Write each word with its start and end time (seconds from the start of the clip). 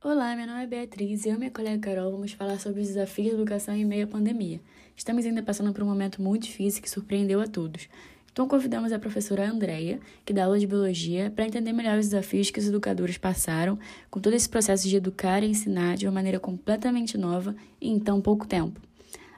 Olá, 0.00 0.36
meu 0.36 0.46
nome 0.46 0.62
é 0.62 0.66
Beatriz 0.66 1.26
e 1.26 1.28
eu 1.28 1.34
e 1.34 1.38
minha 1.38 1.50
colega 1.50 1.80
Carol 1.80 2.12
vamos 2.12 2.30
falar 2.30 2.60
sobre 2.60 2.80
os 2.80 2.86
desafios 2.86 3.32
da 3.32 3.34
educação 3.34 3.74
em 3.74 3.84
meio 3.84 4.04
à 4.04 4.06
pandemia. 4.06 4.60
Estamos 4.94 5.26
ainda 5.26 5.42
passando 5.42 5.72
por 5.72 5.82
um 5.82 5.86
momento 5.86 6.22
muito 6.22 6.44
difícil 6.44 6.80
que 6.80 6.88
surpreendeu 6.88 7.40
a 7.40 7.48
todos. 7.48 7.88
Então 8.30 8.46
convidamos 8.46 8.92
a 8.92 8.98
professora 9.00 9.50
Andreia, 9.50 9.98
que 10.24 10.32
dá 10.32 10.44
aula 10.44 10.56
de 10.56 10.68
biologia, 10.68 11.32
para 11.34 11.46
entender 11.46 11.72
melhor 11.72 11.98
os 11.98 12.10
desafios 12.10 12.48
que 12.48 12.60
os 12.60 12.68
educadores 12.68 13.18
passaram 13.18 13.76
com 14.08 14.20
todo 14.20 14.34
esse 14.34 14.48
processo 14.48 14.88
de 14.88 14.94
educar 14.94 15.42
e 15.42 15.48
ensinar 15.48 15.96
de 15.96 16.06
uma 16.06 16.12
maneira 16.12 16.38
completamente 16.38 17.18
nova 17.18 17.56
e 17.80 17.90
em 17.90 17.98
tão 17.98 18.20
pouco 18.20 18.46
tempo. 18.46 18.80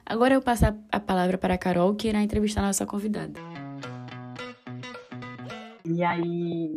Agora 0.05 0.35
eu 0.35 0.43
passo 0.43 0.65
a 0.91 0.99
palavra 0.99 1.39
para 1.39 1.55
a 1.55 1.57
Carol, 1.57 1.95
que 1.95 2.07
irá 2.07 2.21
entrevistar 2.21 2.61
a 2.61 2.67
nossa 2.67 2.85
convidada. 2.85 3.39
E 5.83 6.03
aí? 6.03 6.71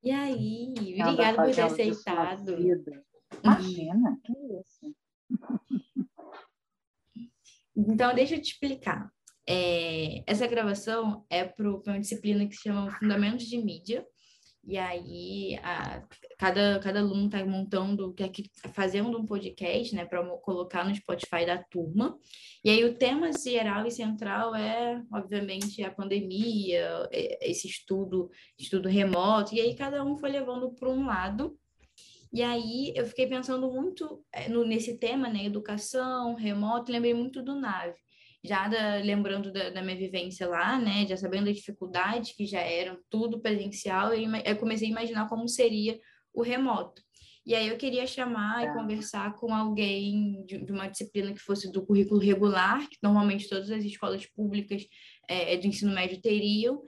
E 0.00 0.12
aí? 0.12 0.74
Obrigada 1.00 1.42
por 1.42 1.52
ter 1.52 1.62
aceitado. 1.62 2.56
Imagina, 3.42 4.18
que 4.24 4.32
isso. 4.32 4.96
Então, 7.76 8.14
deixa 8.14 8.34
eu 8.34 8.40
te 8.40 8.52
explicar. 8.52 9.10
É, 9.48 10.22
essa 10.26 10.46
gravação 10.46 11.24
é 11.30 11.44
para 11.44 11.70
uma 11.70 12.00
disciplina 12.00 12.46
que 12.46 12.56
se 12.56 12.62
chama 12.62 12.90
Fundamentos 12.98 13.46
de 13.46 13.58
Mídia. 13.58 14.04
E 14.68 14.76
aí, 14.76 15.56
a, 15.62 16.02
cada, 16.36 16.80
cada 16.80 16.98
aluno 16.98 17.26
está 17.26 17.44
montando, 17.44 18.12
fazendo 18.72 19.16
um 19.16 19.24
podcast, 19.24 19.94
né, 19.94 20.04
para 20.04 20.24
colocar 20.38 20.84
no 20.84 20.92
Spotify 20.92 21.46
da 21.46 21.62
turma. 21.62 22.18
E 22.64 22.70
aí, 22.70 22.84
o 22.84 22.96
tema 22.98 23.30
geral 23.32 23.86
e 23.86 23.92
central 23.92 24.56
é, 24.56 25.00
obviamente, 25.12 25.84
a 25.84 25.90
pandemia, 25.92 27.08
é, 27.12 27.48
esse 27.48 27.68
estudo, 27.68 28.28
estudo 28.58 28.88
remoto. 28.88 29.54
E 29.54 29.60
aí, 29.60 29.76
cada 29.76 30.02
um 30.02 30.16
foi 30.16 30.30
levando 30.30 30.72
para 30.72 30.90
um 30.90 31.06
lado. 31.06 31.56
E 32.36 32.42
aí, 32.42 32.92
eu 32.94 33.06
fiquei 33.06 33.26
pensando 33.26 33.72
muito 33.72 34.22
é, 34.30 34.46
no, 34.46 34.62
nesse 34.62 34.98
tema, 34.98 35.26
né, 35.30 35.46
educação, 35.46 36.34
remoto, 36.34 36.92
lembrei 36.92 37.14
muito 37.14 37.42
do 37.42 37.54
NAVE 37.54 37.94
já 38.44 38.68
da, 38.68 38.96
lembrando 38.96 39.50
da, 39.50 39.70
da, 39.70 39.82
minha 39.82 39.96
vivência 39.96 40.46
lá, 40.46 40.78
né, 40.78 41.06
já 41.06 41.16
sabendo 41.16 41.48
as 41.48 41.56
dificuldades 41.56 42.32
que 42.36 42.44
já 42.44 42.60
eram 42.60 42.98
tudo 43.08 43.40
presencial, 43.40 44.12
eu, 44.12 44.30
eu 44.44 44.56
comecei 44.56 44.86
a 44.86 44.90
imaginar 44.90 45.28
como 45.30 45.48
seria 45.48 45.98
o 46.34 46.42
remoto. 46.42 47.00
E 47.46 47.54
aí 47.54 47.68
eu 47.68 47.76
queria 47.78 48.06
chamar 48.06 48.64
e 48.64 48.66
tá. 48.66 48.74
conversar 48.74 49.34
com 49.36 49.54
alguém 49.54 50.44
de, 50.44 50.58
de, 50.64 50.72
uma 50.72 50.88
disciplina 50.88 51.32
que 51.32 51.40
fosse 51.40 51.72
do 51.72 51.86
currículo 51.86 52.20
regular, 52.20 52.86
que 52.88 52.98
normalmente 53.00 53.48
todas 53.48 53.70
as 53.70 53.82
escolas 53.82 54.26
públicas 54.26 54.84
é, 55.26 55.56
do 55.56 55.66
ensino 55.66 55.94
médio 55.94 56.20
teriam, 56.20 56.82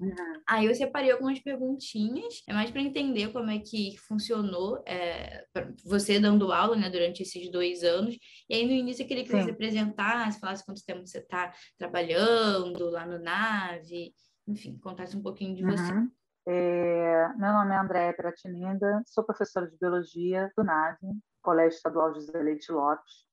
Uhum. 0.00 0.14
Aí 0.48 0.64
eu 0.64 0.74
separei 0.74 1.10
algumas 1.10 1.38
perguntinhas, 1.40 2.42
é 2.48 2.54
mais 2.54 2.70
para 2.70 2.80
entender 2.80 3.30
como 3.32 3.50
é 3.50 3.58
que 3.58 3.98
funcionou 3.98 4.82
é, 4.86 5.44
você 5.84 6.18
dando 6.18 6.50
aula 6.52 6.74
né, 6.74 6.88
durante 6.88 7.22
esses 7.22 7.50
dois 7.50 7.84
anos. 7.84 8.16
E 8.48 8.54
aí 8.54 8.66
no 8.66 8.72
início 8.72 9.02
eu 9.02 9.06
queria 9.06 9.22
que 9.22 9.30
Sim. 9.30 9.38
você 9.38 9.44
se 9.44 9.50
apresentasse, 9.50 10.40
falasse 10.40 10.64
quanto 10.64 10.84
tempo 10.84 11.06
você 11.06 11.18
está 11.18 11.52
trabalhando 11.76 12.88
lá 12.88 13.06
no 13.06 13.18
NAVE, 13.18 14.14
enfim, 14.48 14.78
contasse 14.78 15.14
um 15.14 15.22
pouquinho 15.22 15.54
de 15.54 15.62
você. 15.62 15.92
Uhum. 15.92 16.10
É, 16.48 17.28
meu 17.36 17.52
nome 17.52 17.74
é 17.74 17.78
Andréa 17.78 18.14
Piratininga, 18.14 19.02
sou 19.04 19.22
professora 19.22 19.70
de 19.70 19.76
Biologia 19.76 20.50
do 20.56 20.64
NAVE, 20.64 21.08
Colégio 21.42 21.76
Estadual 21.76 22.14
José 22.14 22.42
Leite 22.42 22.72
Lopes. 22.72 23.28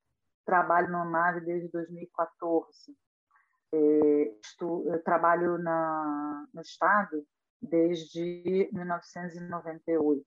Trabalho 0.45 0.91
no 0.91 1.09
NAVE 1.09 1.45
desde 1.45 1.69
2014 1.69 2.95
é, 3.78 4.33
eu 4.61 5.03
trabalho 5.03 5.58
na, 5.58 6.47
no 6.53 6.61
Estado 6.61 7.25
desde 7.61 8.69
1998. 8.72 10.25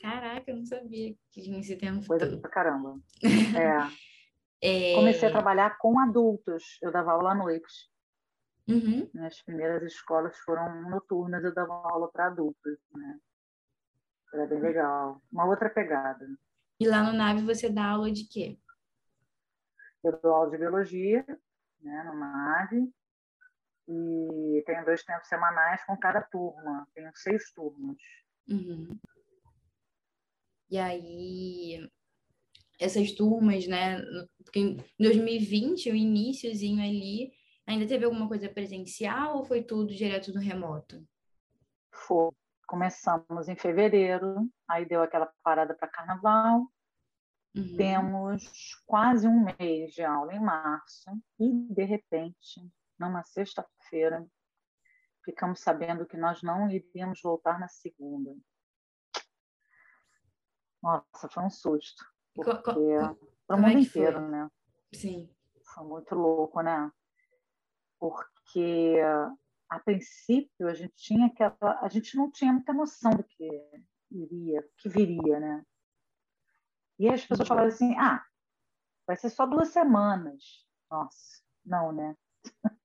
Caraca, 0.00 0.50
eu 0.50 0.56
não 0.56 0.66
sabia 0.66 1.14
que 1.30 1.42
tinha 1.42 1.60
esse 1.60 1.76
tempo 1.76 2.06
Coisa 2.06 2.28
todo. 2.28 2.40
pra 2.40 2.50
caramba. 2.50 3.00
É. 4.60 4.92
é... 4.92 4.94
Comecei 4.94 5.28
a 5.28 5.32
trabalhar 5.32 5.78
com 5.78 5.98
adultos, 5.98 6.78
eu 6.82 6.92
dava 6.92 7.12
aula 7.12 7.32
à 7.32 7.34
noite. 7.34 7.90
Uhum. 8.68 9.08
Minhas 9.12 9.42
primeiras 9.42 9.82
escolas 9.82 10.36
foram 10.38 10.90
noturnas, 10.90 11.44
eu 11.44 11.54
dava 11.54 11.72
aula 11.72 12.10
para 12.10 12.26
adultos, 12.26 12.78
né? 12.94 13.18
Era 14.32 14.46
bem 14.46 14.60
legal. 14.60 15.22
Uma 15.30 15.46
outra 15.46 15.70
pegada. 15.70 16.26
E 16.80 16.88
lá 16.88 17.02
no 17.02 17.16
NAVE 17.16 17.42
você 17.42 17.70
dá 17.70 17.90
aula 17.90 18.10
de 18.10 18.24
quê? 18.26 18.58
Eu 20.04 20.20
dou 20.20 20.34
aula 20.34 20.50
de 20.50 20.58
biologia, 20.58 21.24
né, 21.80 22.04
numa 22.04 22.62
AVE, 22.62 22.92
e 23.88 24.62
tenho 24.66 24.84
dois 24.84 25.02
tempos 25.02 25.28
semanais 25.28 25.84
com 25.84 25.96
cada 25.96 26.22
turma. 26.22 26.86
Tenho 26.94 27.10
seis 27.14 27.52
turmas. 27.52 27.96
Uhum. 28.48 28.98
E 30.70 30.78
aí, 30.78 31.90
essas 32.78 33.12
turmas, 33.12 33.66
né? 33.66 34.00
Porque 34.42 34.58
em 34.60 34.84
2020, 34.98 35.90
o 35.90 35.94
iníciozinho 35.94 36.82
ali, 36.82 37.32
ainda 37.66 37.86
teve 37.86 38.04
alguma 38.04 38.28
coisa 38.28 38.48
presencial 38.48 39.38
ou 39.38 39.44
foi 39.44 39.62
tudo 39.62 39.94
direto 39.94 40.32
no 40.32 40.40
remoto? 40.40 41.06
Foi. 41.92 42.30
Começamos 42.66 43.46
em 43.48 43.56
fevereiro, 43.56 44.50
aí 44.66 44.86
deu 44.86 45.02
aquela 45.02 45.30
parada 45.42 45.74
para 45.74 45.86
carnaval, 45.86 46.66
Uhum. 47.54 47.76
Temos 47.76 48.82
quase 48.84 49.28
um 49.28 49.44
mês 49.58 49.92
de 49.92 50.02
aula 50.02 50.34
em 50.34 50.40
março 50.40 51.10
e, 51.38 51.52
de 51.72 51.84
repente, 51.84 52.60
numa 52.98 53.22
sexta-feira, 53.22 54.26
ficamos 55.24 55.60
sabendo 55.60 56.04
que 56.04 56.16
nós 56.16 56.42
não 56.42 56.68
iríamos 56.68 57.20
voltar 57.22 57.58
na 57.60 57.68
segunda. 57.68 58.34
Nossa, 60.82 61.28
foi 61.30 61.44
um 61.44 61.50
susto. 61.50 62.04
Porque 62.34 62.60
para 63.46 63.56
o 63.56 63.60
mundo 63.60 63.78
é 63.78 63.80
inteiro, 63.80 64.20
foi? 64.20 64.28
né? 64.28 64.50
Sim. 64.92 65.34
Foi 65.72 65.84
muito 65.84 66.14
louco, 66.14 66.60
né? 66.60 66.90
Porque 67.98 68.96
a 69.68 69.78
princípio 69.78 70.68
a 70.68 70.74
gente 70.74 70.94
tinha 70.96 71.26
aquela, 71.26 71.80
a 71.80 71.88
gente 71.88 72.16
não 72.16 72.30
tinha 72.30 72.52
muita 72.52 72.72
noção 72.72 73.12
do 73.12 73.24
que 73.24 73.48
iria, 74.10 74.68
que 74.76 74.88
viria, 74.88 75.40
né? 75.40 75.64
E 76.98 77.08
as 77.08 77.24
pessoas 77.24 77.48
falavam 77.48 77.68
assim: 77.68 77.96
ah, 77.98 78.24
vai 79.06 79.16
ser 79.16 79.30
só 79.30 79.46
duas 79.46 79.68
semanas. 79.68 80.64
Nossa, 80.90 81.42
não, 81.64 81.92
né? 81.92 82.16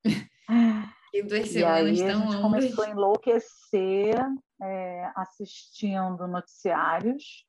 E 1.11 1.23
duas 1.23 1.55
e 1.55 1.65
aí 1.65 1.89
a 1.89 1.93
gente 1.93 2.41
começou 2.41 2.83
a 2.83 2.89
enlouquecer 2.89 4.15
é, 4.61 5.11
assistindo 5.15 6.27
noticiários 6.27 7.47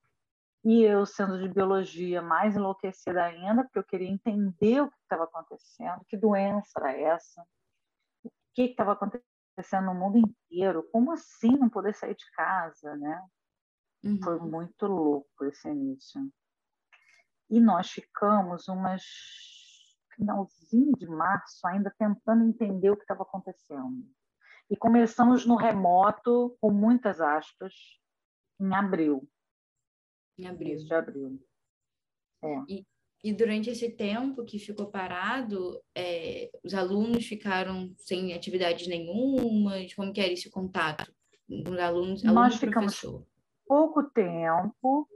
e 0.64 0.82
eu, 0.82 1.06
sendo 1.06 1.38
de 1.38 1.48
biologia, 1.48 2.20
mais 2.20 2.54
enlouquecida 2.54 3.24
ainda, 3.24 3.64
porque 3.64 3.78
eu 3.78 3.84
queria 3.84 4.08
entender 4.08 4.82
o 4.82 4.90
que 4.90 4.96
estava 5.02 5.24
acontecendo, 5.24 6.04
que 6.06 6.16
doença 6.16 6.70
era 6.78 6.92
essa, 6.92 7.42
o 8.24 8.30
que 8.54 8.62
estava 8.62 8.92
acontecendo 8.92 9.86
no 9.86 9.94
mundo 9.94 10.18
inteiro, 10.18 10.86
como 10.92 11.12
assim 11.12 11.56
não 11.56 11.70
poder 11.70 11.94
sair 11.94 12.14
de 12.14 12.30
casa, 12.32 12.94
né? 12.96 13.26
Uhum. 14.04 14.20
Foi 14.22 14.38
muito 14.38 14.86
louco 14.86 15.44
esse 15.44 15.68
início. 15.68 16.20
E 17.50 17.60
nós 17.60 17.90
ficamos 17.90 18.68
umas 18.68 19.02
finalzinho 20.14 20.92
de 20.96 21.06
março 21.06 21.66
ainda 21.66 21.92
tentando 21.98 22.44
entender 22.44 22.90
o 22.90 22.96
que 22.96 23.02
estava 23.02 23.22
acontecendo. 23.22 24.06
E 24.70 24.76
começamos 24.76 25.46
no 25.46 25.56
remoto, 25.56 26.56
com 26.60 26.70
muitas 26.70 27.20
aspas, 27.20 27.74
em 28.60 28.72
abril. 28.74 29.28
Em 30.38 30.46
abril. 30.46 30.76
de 30.76 30.94
abril. 30.94 31.46
É. 32.42 32.62
E, 32.68 32.86
e, 33.24 33.32
durante 33.32 33.68
esse 33.70 33.90
tempo 33.90 34.44
que 34.44 34.58
ficou 34.58 34.90
parado, 34.90 35.82
é, 35.94 36.50
os 36.64 36.72
alunos 36.72 37.26
ficaram 37.26 37.92
sem 37.96 38.32
atividades 38.32 38.86
nenhuma? 38.86 39.74
Como 39.96 40.12
que 40.12 40.20
era 40.20 40.32
esse 40.32 40.48
contato 40.50 41.12
com 41.48 41.72
os 41.72 41.78
alunos? 41.78 42.22
Nós 42.22 42.56
ficamos 42.56 43.00
professor? 43.00 43.26
pouco 43.66 44.04
tempo, 44.04 45.08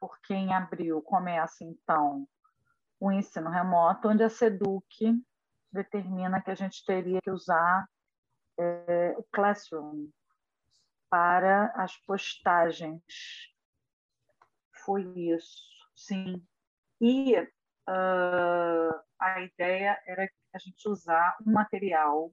porque 0.00 0.32
em 0.32 0.52
abril 0.52 1.02
começa, 1.02 1.62
então, 1.62 2.26
o 2.98 3.12
ensino 3.12 3.50
remoto, 3.50 4.08
onde 4.08 4.24
a 4.24 4.30
SEDUC 4.30 5.22
determina 5.70 6.42
que 6.42 6.50
a 6.50 6.54
gente 6.54 6.84
teria 6.84 7.20
que 7.22 7.30
usar 7.30 7.86
é, 8.58 9.14
o 9.16 9.22
Classroom 9.30 10.08
para 11.10 11.66
as 11.76 11.96
postagens. 11.98 13.02
Foi 14.84 15.02
isso, 15.16 15.62
sim. 15.94 16.44
E 17.00 17.38
uh, 17.38 19.00
a 19.18 19.40
ideia 19.42 20.00
era 20.06 20.28
a 20.54 20.58
gente 20.58 20.88
usar 20.88 21.36
um 21.46 21.52
material 21.52 22.32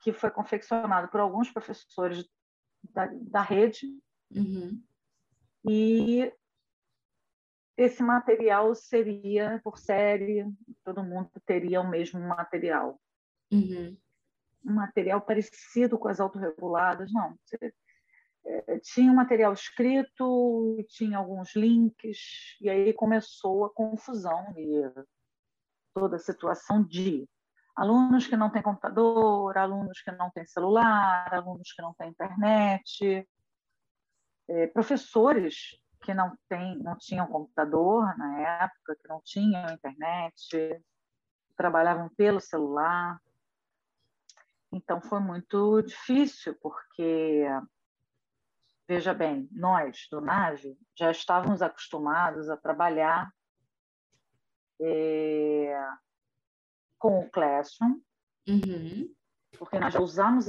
que 0.00 0.12
foi 0.12 0.30
confeccionado 0.30 1.08
por 1.08 1.20
alguns 1.20 1.50
professores 1.50 2.28
da, 2.82 3.06
da 3.12 3.42
rede, 3.42 3.86
uhum 4.30 4.82
e 5.66 6.32
esse 7.76 8.02
material 8.02 8.74
seria 8.74 9.60
por 9.64 9.78
série, 9.78 10.46
todo 10.84 11.02
mundo 11.02 11.30
teria 11.44 11.80
o 11.80 11.88
mesmo 11.88 12.20
material. 12.20 13.00
Uhum. 13.52 13.96
Um 14.64 14.74
material 14.74 15.20
parecido 15.20 15.98
com 15.98 16.08
as 16.08 16.20
autorreguladas, 16.20 17.12
não. 17.12 17.36
é, 18.46 18.78
tinha 18.80 19.10
um 19.10 19.14
material 19.14 19.52
escrito, 19.52 20.84
tinha 20.88 21.18
alguns 21.18 21.54
links, 21.56 22.56
e 22.60 22.68
aí 22.68 22.92
começou 22.92 23.64
a 23.64 23.70
confusão 23.70 24.54
e 24.56 24.82
toda 25.94 26.16
a 26.16 26.20
situação 26.20 26.82
de 26.82 27.28
alunos 27.76 28.26
que 28.26 28.36
não 28.36 28.50
têm 28.50 28.62
computador, 28.62 29.56
alunos 29.58 30.00
que 30.00 30.12
não 30.12 30.30
têm 30.30 30.46
celular, 30.46 31.32
alunos 31.32 31.72
que 31.72 31.82
não 31.82 31.92
têm 31.94 32.10
internet, 32.10 33.26
é, 34.48 34.66
professores 34.68 35.78
que 36.02 36.12
não, 36.12 36.36
tem, 36.48 36.78
não 36.78 36.96
tinham 36.98 37.26
computador 37.26 38.16
na 38.18 38.40
época, 38.62 38.96
que 39.00 39.08
não 39.08 39.20
tinham 39.24 39.72
internet, 39.72 40.82
trabalhavam 41.56 42.10
pelo 42.10 42.40
celular. 42.40 43.18
Então 44.70 45.00
foi 45.00 45.20
muito 45.20 45.80
difícil, 45.82 46.54
porque, 46.60 47.46
veja 48.86 49.14
bem, 49.14 49.48
nós 49.52 50.06
do 50.10 50.20
NAVE 50.20 50.76
já 50.94 51.10
estávamos 51.10 51.62
acostumados 51.62 52.50
a 52.50 52.56
trabalhar 52.56 53.30
é, 54.80 55.88
com 56.98 57.20
o 57.20 57.30
Classroom, 57.30 58.00
uhum. 58.48 59.14
porque 59.58 59.78
nós 59.78 59.94
já 59.94 60.00
usamos 60.00 60.48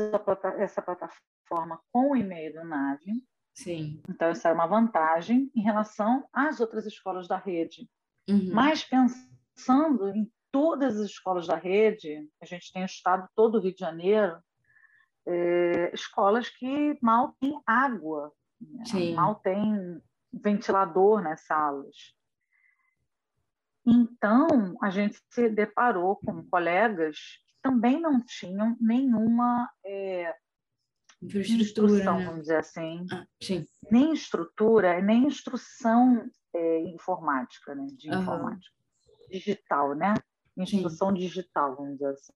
essa 0.57 0.81
plataforma 0.81 1.79
com 1.91 2.11
o 2.11 2.15
e-mail 2.15 2.53
do 2.53 2.63
NAVE. 2.65 3.23
Sim. 3.55 4.01
Então, 4.09 4.31
isso 4.31 4.45
era 4.45 4.53
uma 4.53 4.67
vantagem 4.67 5.49
em 5.55 5.61
relação 5.61 6.27
às 6.31 6.59
outras 6.59 6.85
escolas 6.85 7.27
da 7.27 7.37
rede. 7.37 7.89
Uhum. 8.27 8.51
Mas 8.53 8.83
pensando 8.83 10.09
em 10.09 10.29
todas 10.51 10.99
as 10.99 11.09
escolas 11.09 11.47
da 11.47 11.55
rede, 11.55 12.29
a 12.41 12.45
gente 12.45 12.71
tem 12.71 12.83
o 12.83 12.85
estado 12.85 13.27
todo 13.33 13.55
o 13.55 13.61
Rio 13.61 13.73
de 13.73 13.79
Janeiro, 13.79 14.37
é, 15.25 15.91
escolas 15.93 16.49
que 16.49 16.97
mal 17.01 17.35
têm 17.39 17.59
água, 17.65 18.31
né? 18.59 19.13
mal 19.15 19.35
tem 19.35 20.01
ventilador 20.33 21.21
nas 21.21 21.45
salas. 21.45 21.95
Então, 23.85 24.75
a 24.81 24.89
gente 24.89 25.17
se 25.29 25.49
deparou 25.49 26.17
com 26.17 26.45
colegas 26.49 27.17
que 27.47 27.55
também 27.61 28.01
não 28.01 28.21
tinham 28.23 28.75
nenhuma 28.81 29.69
é, 29.85 30.35
instrução, 31.21 32.19
né? 32.19 32.25
vamos 32.25 32.41
dizer 32.41 32.57
assim, 32.57 33.05
ah, 33.11 33.25
nem 33.91 34.13
estrutura, 34.13 35.01
nem 35.01 35.25
instrução 35.25 36.25
é, 36.53 36.79
informática, 36.89 37.73
né? 37.73 37.85
de 37.97 38.09
uhum. 38.09 38.21
informática 38.21 38.75
digital, 39.29 39.95
né? 39.95 40.13
Instrução 40.57 41.09
sim. 41.09 41.15
digital, 41.15 41.75
vamos 41.75 41.93
dizer 41.93 42.09
assim. 42.09 42.33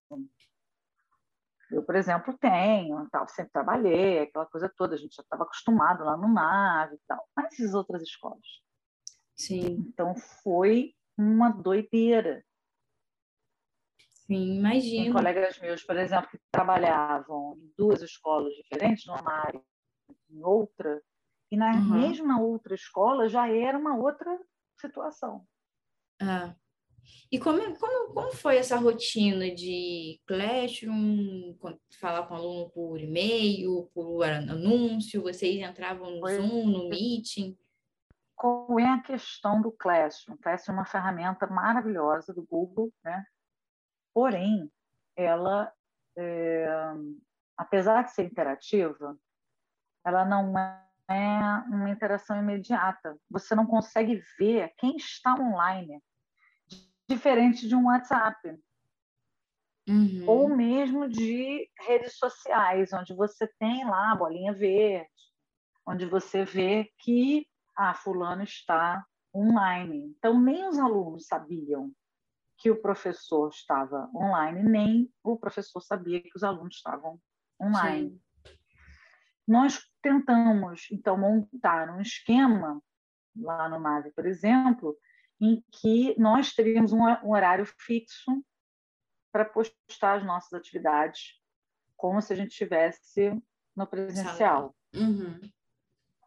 Eu, 1.72 1.84
por 1.84 1.96
exemplo, 1.96 2.36
tenho, 2.38 3.08
tal, 3.12 3.28
sempre 3.28 3.52
trabalhei, 3.52 4.20
aquela 4.20 4.46
coisa 4.48 4.72
toda, 4.76 4.96
a 4.96 4.98
gente 4.98 5.16
já 5.16 5.22
estava 5.22 5.44
acostumado 5.44 6.04
lá 6.04 6.18
no 6.18 6.28
NAVE 6.28 6.96
e 6.96 7.00
tal, 7.08 7.24
mas 7.36 7.60
as 7.60 7.74
outras 7.74 8.02
escolas. 8.02 8.46
Sim. 9.36 9.86
Então, 9.88 10.16
foi 10.44 10.94
uma 11.18 11.50
doideira. 11.50 12.44
Sim, 14.30 14.58
imagino. 14.58 15.04
Tem 15.06 15.14
colegas 15.14 15.60
meus, 15.60 15.84
por 15.84 15.98
exemplo, 15.98 16.30
que 16.30 16.40
trabalhavam 16.52 17.58
em 17.58 17.74
duas 17.76 18.02
escolas 18.04 18.54
diferentes, 18.54 19.06
numa 19.08 19.32
área 19.46 19.62
em 20.30 20.44
outra, 20.44 21.02
e 21.52 21.58
na 21.58 21.72
uhum. 21.72 22.00
mesma 22.00 22.40
outra 22.40 22.76
escola 22.76 23.28
já 23.28 23.50
era 23.50 23.78
uma 23.78 23.98
outra 23.98 24.40
situação. 24.80 25.44
Ah. 26.22 26.54
E 27.32 27.40
como, 27.40 27.60
como, 27.80 28.14
como 28.14 28.32
foi 28.34 28.58
essa 28.58 28.78
rotina 28.78 29.50
de 29.50 30.22
Classroom, 30.28 31.56
falar 32.00 32.28
com 32.28 32.36
o 32.36 32.38
aluno 32.38 32.70
por 32.70 33.02
e-mail, 33.02 33.90
por 33.96 34.24
anúncio, 34.24 35.24
vocês 35.24 35.60
entravam 35.60 36.12
no 36.12 36.20
foi. 36.20 36.36
Zoom, 36.36 36.68
no 36.68 36.88
Meeting? 36.88 37.58
qual 38.40 38.80
é 38.80 38.86
a 38.86 39.02
questão 39.02 39.62
do 39.62 39.70
Classroom? 39.70 40.36
O 40.36 40.38
Classroom 40.38 40.76
é 40.76 40.80
uma 40.80 40.86
ferramenta 40.86 41.46
maravilhosa 41.48 42.34
do 42.34 42.42
Google, 42.42 42.90
né? 43.04 43.26
Porém, 44.14 44.72
ela, 45.16 45.72
é, 46.18 46.68
apesar 47.58 48.04
de 48.04 48.12
ser 48.12 48.24
interativa, 48.24 49.18
ela 50.06 50.26
não 50.26 50.58
é 51.10 51.64
uma 51.68 51.90
interação 51.90 52.38
imediata. 52.38 53.18
Você 53.30 53.56
não 53.56 53.66
consegue 53.66 54.22
ver 54.38 54.74
quem 54.78 54.96
está 54.96 55.34
online, 55.34 56.02
diferente 57.08 57.68
de 57.68 57.76
um 57.76 57.88
WhatsApp. 57.88 58.38
Uhum. 59.88 60.24
Ou 60.28 60.56
mesmo 60.56 61.10
de 61.10 61.68
redes 61.80 62.18
sociais, 62.18 62.94
onde 62.94 63.16
você 63.16 63.48
tem 63.60 63.86
lá 63.86 64.12
a 64.12 64.16
bolinha 64.16 64.54
verde, 64.54 65.10
onde 65.86 66.06
você 66.06 66.46
vê 66.46 66.92
que 67.00 67.48
ah, 67.76 67.96
fulano 67.96 68.44
está 68.44 69.04
online. 69.34 70.14
Então, 70.18 70.40
nem 70.40 70.68
os 70.68 70.78
alunos 70.78 71.26
sabiam 71.26 71.92
que 72.60 72.70
o 72.70 72.82
professor 72.82 73.50
estava 73.50 74.10
online, 74.14 74.62
nem 74.64 75.14
o 75.24 75.38
professor 75.38 75.82
sabia 75.82 76.22
que 76.22 76.32
os 76.36 76.44
alunos 76.44 76.76
estavam 76.76 77.20
online. 77.60 78.10
Sim. 78.10 78.22
Nós 79.48 79.80
tentamos, 80.02 80.88
então, 80.92 81.18
montar 81.18 81.90
um 81.90 82.02
esquema, 82.02 82.82
lá 83.36 83.68
no 83.68 83.80
MAVE, 83.80 84.12
por 84.12 84.26
exemplo, 84.26 84.96
em 85.42 85.64
que 85.72 86.14
nós 86.20 86.54
teríamos 86.54 86.92
um 86.92 87.32
horário 87.32 87.66
fixo 87.66 88.44
para 89.32 89.46
postar 89.46 90.18
as 90.18 90.26
nossas 90.26 90.54
atividades, 90.54 91.42
como 91.96 92.22
se 92.22 92.34
a 92.34 92.36
gente 92.36 92.52
estivesse 92.52 93.32
no 93.76 93.88
presencial. 93.88 94.76
Uhum 94.94 95.40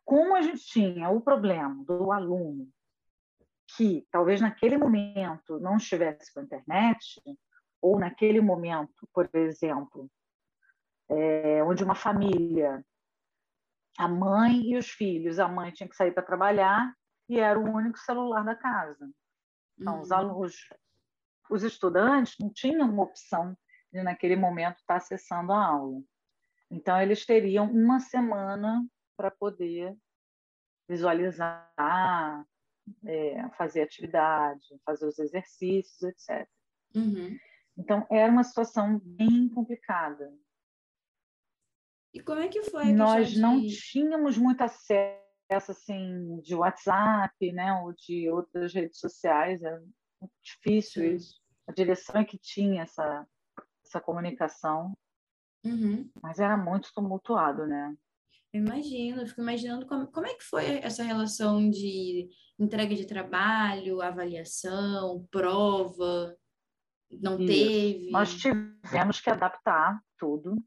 como 0.05 0.37
a 0.37 0.43
gente 0.43 0.64
tinha 0.67 1.08
o 1.11 1.20
problema 1.20 1.84
do 1.84 2.12
aluno 2.12 2.69
que 3.76 4.06
talvez 4.10 4.40
naquele 4.40 4.76
momento 4.76 5.58
não 5.60 5.76
estivesse 5.76 6.32
com 6.32 6.40
a 6.40 6.42
internet, 6.42 7.22
ou 7.80 7.98
naquele 7.98 8.40
momento, 8.40 9.08
por 9.12 9.28
exemplo, 9.34 10.10
é, 11.08 11.62
onde 11.64 11.82
uma 11.82 11.94
família, 11.94 12.84
a 13.98 14.08
mãe 14.08 14.70
e 14.70 14.76
os 14.76 14.88
filhos, 14.88 15.38
a 15.38 15.48
mãe 15.48 15.70
tinha 15.72 15.88
que 15.88 15.96
sair 15.96 16.12
para 16.12 16.22
trabalhar 16.22 16.94
e 17.28 17.38
era 17.38 17.58
o 17.58 17.64
único 17.64 17.98
celular 17.98 18.44
da 18.44 18.54
casa. 18.54 19.10
Então, 19.78 19.96
uhum. 19.96 20.00
os 20.00 20.12
alunos, 20.12 20.69
os 21.50 21.62
estudantes 21.62 22.36
não 22.38 22.52
tinham 22.52 22.88
uma 22.88 23.02
opção 23.02 23.56
de, 23.92 24.02
naquele 24.02 24.36
momento, 24.36 24.78
estar 24.78 24.96
acessando 24.96 25.52
a 25.52 25.64
aula. 25.64 26.00
Então, 26.70 27.00
eles 27.00 27.26
teriam 27.26 27.70
uma 27.70 28.00
semana 28.00 28.86
para 29.16 29.30
poder 29.30 29.96
visualizar, 30.88 32.46
é, 33.05 33.48
fazer 33.51 33.82
atividade, 33.82 34.65
fazer 34.84 35.06
os 35.06 35.19
exercícios, 35.19 36.03
etc. 36.03 36.48
Uhum. 36.94 37.36
Então, 37.77 38.06
era 38.10 38.31
uma 38.31 38.44
situação 38.44 39.01
bem 39.03 39.48
complicada. 39.48 40.32
E 42.12 42.20
como 42.20 42.41
é 42.41 42.48
que 42.48 42.62
foi? 42.65 42.93
Nós 42.93 43.31
de... 43.31 43.41
não 43.41 43.65
tínhamos 43.67 44.36
muito 44.36 44.62
acesso 44.62 45.20
assim 45.51 46.41
de 46.41 46.55
WhatsApp, 46.55 47.53
né, 47.53 47.72
ou 47.81 47.94
de 47.94 48.29
outras 48.29 48.74
redes 48.74 48.98
sociais. 48.98 49.62
Era 49.62 49.81
muito 50.20 50.34
difícil 50.43 51.03
Sim. 51.03 51.15
isso. 51.15 51.41
A 51.67 51.72
direção 51.72 52.20
é 52.20 52.24
que 52.24 52.39
tinha 52.39 52.82
essa 52.82 53.27
essa 53.93 54.01
comunicação, 54.01 54.96
uhum. 55.65 56.10
mas 56.22 56.39
era 56.39 56.56
muito 56.56 56.91
tumultuado, 56.94 57.67
né? 57.67 57.94
Eu 58.53 58.60
imagino, 58.60 59.22
eu 59.22 59.27
fico 59.27 59.41
imaginando 59.41 59.86
como, 59.86 60.06
como 60.08 60.27
é 60.27 60.34
que 60.34 60.44
foi 60.44 60.79
essa 60.82 61.03
relação 61.03 61.70
de 61.70 62.29
entrega 62.58 62.94
de 62.94 63.06
trabalho, 63.06 64.03
avaliação, 64.03 65.27
prova, 65.31 66.36
não 67.10 67.39
teve? 67.39 68.10
Nós 68.10 68.34
tivemos 68.34 69.20
que 69.20 69.31
adaptar 69.31 69.98
tudo, 70.19 70.62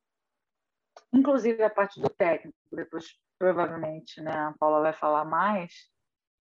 inclusive 1.13 1.61
a 1.63 1.69
parte 1.69 2.01
do 2.01 2.09
técnico, 2.09 2.57
depois 2.71 3.17
provavelmente 3.37 4.19
né, 4.21 4.31
a 4.31 4.55
Paula 4.57 4.81
vai 4.81 4.93
falar 4.93 5.25
mais, 5.25 5.71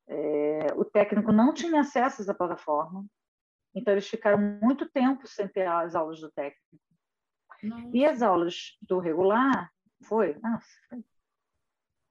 é, 0.09 0.69
o 0.77 0.85
técnico 0.85 1.31
não 1.33 1.53
tinha 1.53 1.81
acesso 1.81 2.23
essa 2.23 2.35
plataforma, 2.35 3.05
então 3.75 3.93
eles 3.93 4.09
ficaram 4.09 4.39
muito 4.63 4.89
tempo 4.91 5.27
sem 5.27 5.49
ter 5.49 5.67
as 5.67 5.95
aulas 5.95 6.21
do 6.21 6.31
técnico. 6.31 6.79
Nossa. 7.63 7.91
E 7.93 8.05
as 8.05 8.23
aulas 8.23 8.79
do 8.81 8.99
regular, 8.99 9.71
foi, 10.03 10.39
nossa, 10.41 10.69
foi 10.89 11.03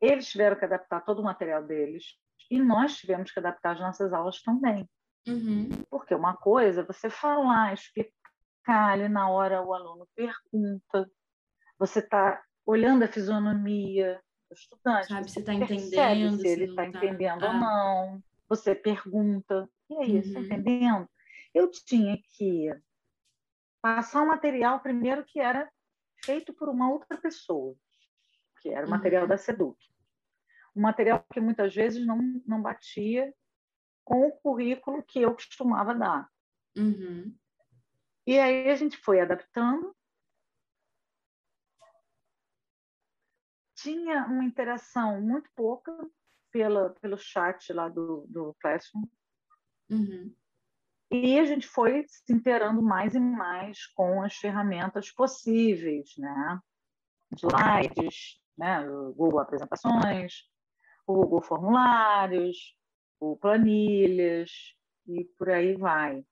eles 0.06 0.28
tiveram 0.28 0.58
que 0.58 0.66
adaptar 0.66 1.02
todo 1.02 1.20
o 1.20 1.24
material 1.24 1.64
deles 1.64 2.18
e 2.52 2.60
nós 2.60 2.98
tivemos 2.98 3.32
que 3.32 3.40
adaptar 3.40 3.72
as 3.72 3.80
nossas 3.80 4.12
aulas 4.12 4.42
também. 4.42 4.88
Uhum. 5.26 5.70
Porque 5.90 6.14
uma 6.14 6.36
coisa 6.36 6.82
é 6.82 6.86
você 6.86 7.10
falar, 7.10 7.74
explicar 7.74 8.92
ali 8.92 9.08
na 9.08 9.30
hora 9.30 9.62
o 9.62 9.74
aluno 9.74 10.08
pergunta, 10.14 11.10
você 11.80 12.00
está 12.00 12.44
olhando 12.66 13.04
a 13.04 13.08
fisionomia 13.08 14.22
do 14.50 14.54
estudante, 14.54 15.08
Sabe, 15.08 15.30
você 15.30 15.40
está 15.40 15.54
entendendo 15.54 16.38
se 16.40 16.48
ele 16.48 16.66
está 16.66 16.84
tá... 16.84 16.88
entendendo 16.90 17.46
ah. 17.46 17.48
ou 17.48 17.54
não, 17.54 18.24
você 18.50 18.76
pergunta, 18.76 19.70
e 19.90 19.96
aí, 19.96 20.16
uhum. 20.16 20.22
você 20.22 20.28
está 20.28 20.40
entendendo? 20.42 21.10
Eu 21.54 21.72
tinha 21.72 22.18
que 22.36 22.70
passar 23.82 24.22
um 24.22 24.28
material 24.28 24.82
primeiro 24.82 25.24
que 25.24 25.40
era 25.40 25.70
feito 26.24 26.54
por 26.54 26.68
uma 26.68 26.92
outra 26.92 27.18
pessoa, 27.18 27.74
que 28.62 28.70
era 28.70 28.86
o 28.86 28.90
material 28.90 29.24
uhum. 29.24 29.30
da 29.30 29.38
SEDUC. 29.38 29.93
Um 30.76 30.82
material 30.82 31.26
que 31.32 31.40
muitas 31.40 31.74
vezes 31.74 32.06
não, 32.06 32.18
não 32.46 32.62
batia 32.62 33.34
com 34.04 34.28
o 34.28 34.32
currículo 34.32 35.04
que 35.04 35.22
eu 35.22 35.34
costumava 35.34 35.94
dar. 35.94 36.30
Uhum. 36.76 37.36
E 38.26 38.40
aí 38.40 38.70
a 38.70 38.76
gente 38.76 38.98
foi 38.98 39.20
adaptando. 39.20 39.96
Tinha 43.76 44.26
uma 44.26 44.44
interação 44.44 45.22
muito 45.22 45.50
pouca 45.56 45.92
pela, 46.52 46.92
pelo 47.02 47.18
chat 47.18 47.72
lá 47.74 47.90
do, 47.90 48.26
do 48.30 48.56
Classroom. 48.62 49.04
Uhum. 49.90 50.34
E 51.12 51.38
a 51.38 51.46
gente 51.46 51.68
foi 51.68 52.06
se 52.08 52.34
inteirando 52.34 52.82
mais 52.82 53.14
e 53.14 53.20
mais 53.20 53.86
com 53.88 54.24
as 54.24 54.36
ferramentas 54.36 55.12
possíveis, 55.12 56.14
né? 56.18 56.60
Slides, 57.36 58.42
né? 58.58 58.84
Google 59.16 59.40
Apresentações, 59.40 60.50
o 61.06 61.14
Google 61.14 61.42
Formulários, 61.42 62.76
o 63.20 63.38
Planilhas 63.38 64.52
e 65.08 65.26
por 65.38 65.50
aí 65.50 65.76
vai. 65.76 66.24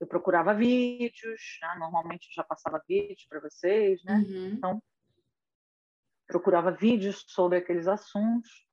Eu 0.00 0.06
procurava 0.06 0.52
vídeos, 0.52 1.58
né? 1.62 1.76
normalmente 1.78 2.26
eu 2.26 2.34
já 2.34 2.42
passava 2.42 2.82
vídeos 2.88 3.24
para 3.28 3.40
vocês, 3.40 4.02
né? 4.04 4.16
Uhum. 4.16 4.46
Então, 4.48 4.82
procurava 6.26 6.72
vídeos 6.72 7.24
sobre 7.28 7.58
aqueles 7.58 7.86
assuntos. 7.86 8.66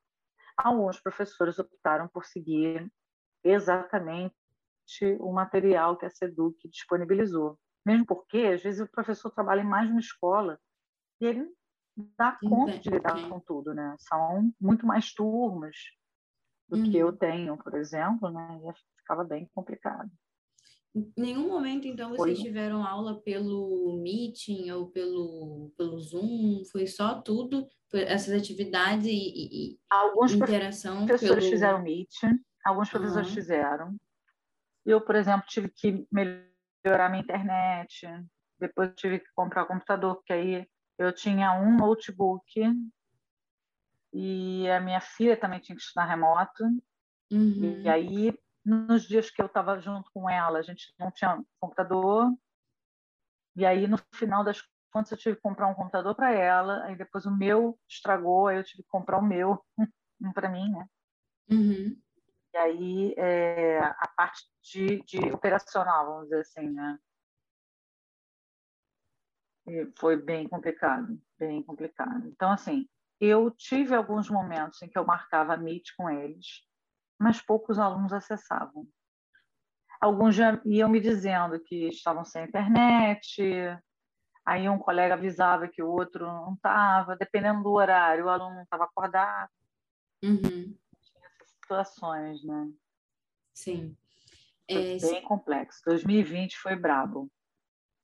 Alguns 0.58 1.00
professores 1.00 1.60
optaram 1.60 2.08
por 2.08 2.26
seguir 2.26 2.92
exatamente 3.44 4.34
o 5.20 5.32
material 5.32 5.98
que 5.98 6.06
a 6.06 6.10
SEDUC 6.10 6.68
disponibilizou. 6.68 7.60
Mesmo 7.86 8.06
porque, 8.06 8.40
às 8.40 8.64
vezes, 8.64 8.82
o 8.82 8.92
professor 8.92 9.30
trabalha 9.32 9.64
mais 9.64 9.88
numa 9.88 10.00
escola 10.00 10.60
e 11.22 11.26
ele 11.26 11.48
dá 12.18 12.38
conta 12.42 12.78
de 12.78 12.90
lidar 12.90 13.30
com 13.30 13.40
tudo, 13.40 13.74
né? 13.74 13.96
São 14.00 14.52
muito 14.60 14.86
mais 14.86 15.14
turmas 15.14 15.76
do 16.68 16.78
uhum. 16.78 16.84
que 16.84 16.98
eu 16.98 17.08
uhum. 17.08 17.18
tenho, 17.18 17.58
por 17.58 17.76
exemplo, 17.76 18.30
né? 18.30 18.60
E 18.64 19.00
ficava 19.00 19.24
bem 19.24 19.50
complicado. 19.54 20.10
Em 20.96 21.14
nenhum 21.16 21.48
momento, 21.48 21.88
então, 21.88 22.10
vocês 22.10 22.40
foi. 22.40 22.48
tiveram 22.48 22.84
aula 22.84 23.22
pelo 23.22 24.00
Meeting 24.02 24.72
ou 24.72 24.88
pelo, 24.90 25.72
pelo 25.78 26.00
Zoom? 26.00 26.64
Foi 26.72 26.88
só 26.88 27.22
tudo, 27.22 27.68
essas 27.94 28.34
atividades 28.34 29.06
e, 29.06 29.12
e 29.12 29.80
alguns 29.90 30.34
interação? 30.34 30.94
Alguns 30.94 31.08
professores 31.08 31.44
pelo... 31.44 31.54
fizeram 31.54 31.84
Meeting, 31.84 32.40
alguns 32.66 32.90
professores 32.90 33.28
uhum. 33.30 33.36
fizeram. 33.36 33.98
Eu, 34.86 35.02
por 35.02 35.16
exemplo, 35.16 35.46
tive 35.48 35.70
que 35.70 36.08
melhorar 36.12 37.10
minha 37.10 37.22
internet, 37.22 38.08
depois 38.60 38.92
tive 38.96 39.20
que 39.20 39.30
comprar 39.36 39.64
um 39.64 39.68
computador, 39.68 40.16
porque 40.16 40.34
aí 40.34 40.68
eu 41.00 41.14
tinha 41.14 41.54
um 41.54 41.78
notebook 41.78 42.62
e 44.12 44.70
a 44.70 44.82
minha 44.82 45.00
filha 45.00 45.40
também 45.40 45.62
tinha 45.62 45.76
que 45.76 45.82
estudar 45.82 46.06
remoto. 46.06 46.66
Uhum. 47.32 47.82
E 47.82 47.88
aí, 47.88 48.38
nos 48.66 49.08
dias 49.08 49.32
que 49.32 49.42
eu 49.42 49.46
estava 49.46 49.80
junto 49.80 50.12
com 50.12 50.30
ela, 50.30 50.60
a 50.60 50.62
gente 50.62 50.94
não 51.00 51.10
tinha 51.10 51.42
computador. 51.58 52.34
E 53.56 53.66
aí, 53.66 53.88
no 53.88 53.98
final 54.14 54.44
das 54.44 54.62
contas, 54.92 55.12
eu 55.12 55.18
tive 55.18 55.36
que 55.38 55.42
comprar 55.42 55.68
um 55.68 55.74
computador 55.74 56.14
para 56.16 56.34
ela. 56.34 56.84
Aí 56.84 56.98
depois 56.98 57.26
o 57.26 57.36
meu 57.36 57.80
estragou, 57.88 58.48
aí 58.48 58.58
eu 58.58 58.64
tive 58.64 58.84
que 58.84 58.90
comprar 58.90 59.20
o 59.20 59.26
meu, 59.26 59.64
um 60.22 60.34
para 60.34 60.50
mim, 60.50 60.70
né? 60.70 60.86
Uhum. 61.50 61.98
E 62.54 62.58
aí, 62.58 63.14
é, 63.16 63.80
a 63.80 64.12
parte 64.18 64.44
de, 64.62 65.02
de 65.04 65.32
operacional, 65.32 66.06
vamos 66.06 66.24
dizer 66.24 66.42
assim, 66.42 66.70
né? 66.70 67.00
Foi 69.98 70.16
bem 70.16 70.48
complicado, 70.48 71.20
bem 71.38 71.64
complicado. 71.64 72.28
Então, 72.28 72.52
assim, 72.52 72.88
eu 73.20 73.52
tive 73.52 73.96
alguns 73.96 74.30
momentos 74.30 74.82
em 74.82 74.90
que 74.90 74.98
eu 74.98 75.06
marcava 75.06 75.58
Meet 75.58 75.90
com 75.98 76.10
eles, 76.10 76.62
mas 77.20 77.42
poucos 77.42 77.80
alunos 77.80 78.14
acessavam. 78.14 78.88
Alguns 80.00 80.36
já 80.36 80.62
iam 80.66 80.90
me 80.90 81.00
dizendo 81.00 81.60
que 81.60 81.88
estavam 81.90 82.24
sem 82.24 82.46
internet, 82.46 83.42
aí 84.46 84.70
um 84.70 84.80
colega 84.80 85.16
avisava 85.16 85.68
que 85.68 85.84
o 85.84 85.90
outro 85.90 86.26
não 86.26 86.54
estava, 86.54 87.16
dependendo 87.18 87.64
do 87.64 87.72
horário, 87.72 88.26
o 88.26 88.30
aluno 88.30 88.56
não 88.56 88.64
estava 88.64 88.86
acordado. 88.86 89.50
Uhum 90.24 90.74
situações, 91.70 92.44
né? 92.44 92.72
Sim. 93.54 93.96
Foi 94.70 94.96
é, 94.96 94.98
bem 94.98 95.22
complexo. 95.22 95.82
2020 95.86 96.58
foi 96.58 96.76
brabo. 96.76 97.30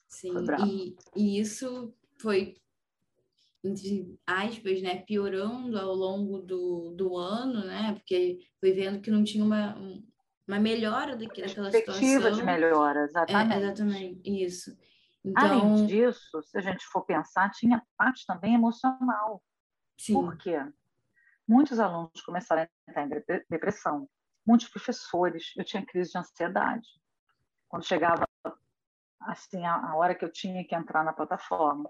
Sim. 0.08 0.34
E, 0.66 0.96
e 1.16 1.40
isso 1.40 1.94
foi, 2.20 2.56
entre 3.64 4.18
aspas, 4.26 4.82
né, 4.82 5.02
piorando 5.02 5.78
ao 5.78 5.94
longo 5.94 6.40
do, 6.40 6.92
do 6.96 7.18
ano, 7.18 7.66
né? 7.66 7.94
Porque 7.94 8.40
foi 8.60 8.72
vendo 8.72 9.02
que 9.02 9.12
não 9.12 9.24
tinha 9.24 9.44
uma, 9.44 9.76
uma 10.48 10.60
melhora 10.60 11.16
daquela 11.16 11.48
situação. 11.48 11.72
Perspectiva 11.72 12.32
de 12.32 12.44
melhora, 12.44 13.06
exatamente. 13.06 13.54
É, 13.54 13.58
exatamente, 13.58 14.44
isso. 14.44 14.78
Então... 15.24 15.44
Além 15.44 15.88
disso, 15.88 16.42
se 16.44 16.58
a 16.58 16.62
gente 16.62 16.86
for 16.86 17.04
pensar, 17.04 17.50
tinha 17.52 17.82
parte 17.98 18.26
também 18.28 18.54
emocional. 18.54 19.44
Sim. 19.98 20.14
Por 20.14 20.38
quê? 20.38 20.58
Muitos 21.48 21.80
alunos 21.80 22.22
começaram 22.26 22.62
a 22.62 22.70
entrar 22.90 23.06
em 23.06 23.44
depressão, 23.50 24.08
muitos 24.46 24.68
professores. 24.68 25.52
Eu 25.58 25.64
tinha 25.64 25.86
crise 25.86 26.12
de 26.12 26.18
ansiedade. 26.18 26.88
Quando 27.68 27.86
chegava 27.86 28.26
assim 29.26 29.66
a, 29.66 29.96
hora 29.96 30.16
que 30.16 30.24
eu 30.24 30.32
tinha 30.32 30.66
que 30.66 30.76
entrar 30.76 31.04
na 31.04 31.14
plataforma, 31.14 31.90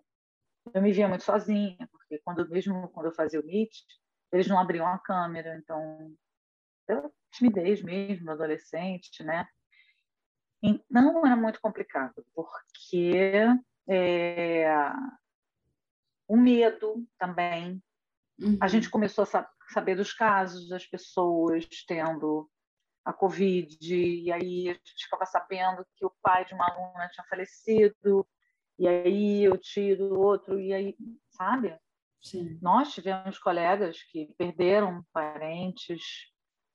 eu 0.73 0.81
me 0.81 0.91
via 0.91 1.07
muito 1.07 1.23
sozinha, 1.23 1.87
porque 1.91 2.19
quando 2.19 2.47
mesmo 2.49 2.87
quando 2.89 3.07
eu 3.07 3.11
fazia 3.11 3.39
o 3.39 3.45
Meet, 3.45 3.71
eles 4.31 4.47
não 4.47 4.59
abriam 4.59 4.87
a 4.87 4.99
câmera, 4.99 5.57
então 5.57 6.11
eu 6.87 7.13
timidez 7.31 7.81
mesmo, 7.81 8.31
adolescente, 8.31 9.23
né? 9.23 9.47
Então 10.63 11.25
era 11.25 11.35
muito 11.35 11.61
complicado, 11.61 12.25
porque 12.33 13.13
é, 13.87 14.67
o 16.27 16.35
medo 16.35 17.05
também 17.19 17.81
Uhum. 18.39 18.57
A 18.59 18.67
gente 18.67 18.89
começou 18.89 19.23
a 19.23 19.47
saber 19.69 19.95
dos 19.95 20.13
casos 20.13 20.67
das 20.67 20.85
pessoas 20.85 21.65
tendo 21.87 22.49
a 23.05 23.13
Covid, 23.13 23.95
e 23.95 24.31
aí 24.31 24.69
a 24.69 24.73
gente 24.73 25.03
ficava 25.03 25.25
sabendo 25.25 25.85
que 25.95 26.05
o 26.05 26.11
pai 26.23 26.43
de 26.43 26.55
uma 26.55 26.67
aluna 26.67 27.07
tinha 27.09 27.25
falecido, 27.29 28.27
e 28.79 28.87
aí 28.87 29.47
o 29.47 29.57
tio 29.57 29.95
do 29.95 30.19
outro, 30.19 30.59
e 30.59 30.73
aí, 30.73 30.97
sabe? 31.29 31.77
Sim. 32.19 32.57
Nós 32.61 32.91
tivemos 32.91 33.37
colegas 33.37 34.01
que 34.11 34.33
perderam 34.37 35.05
parentes. 35.13 36.01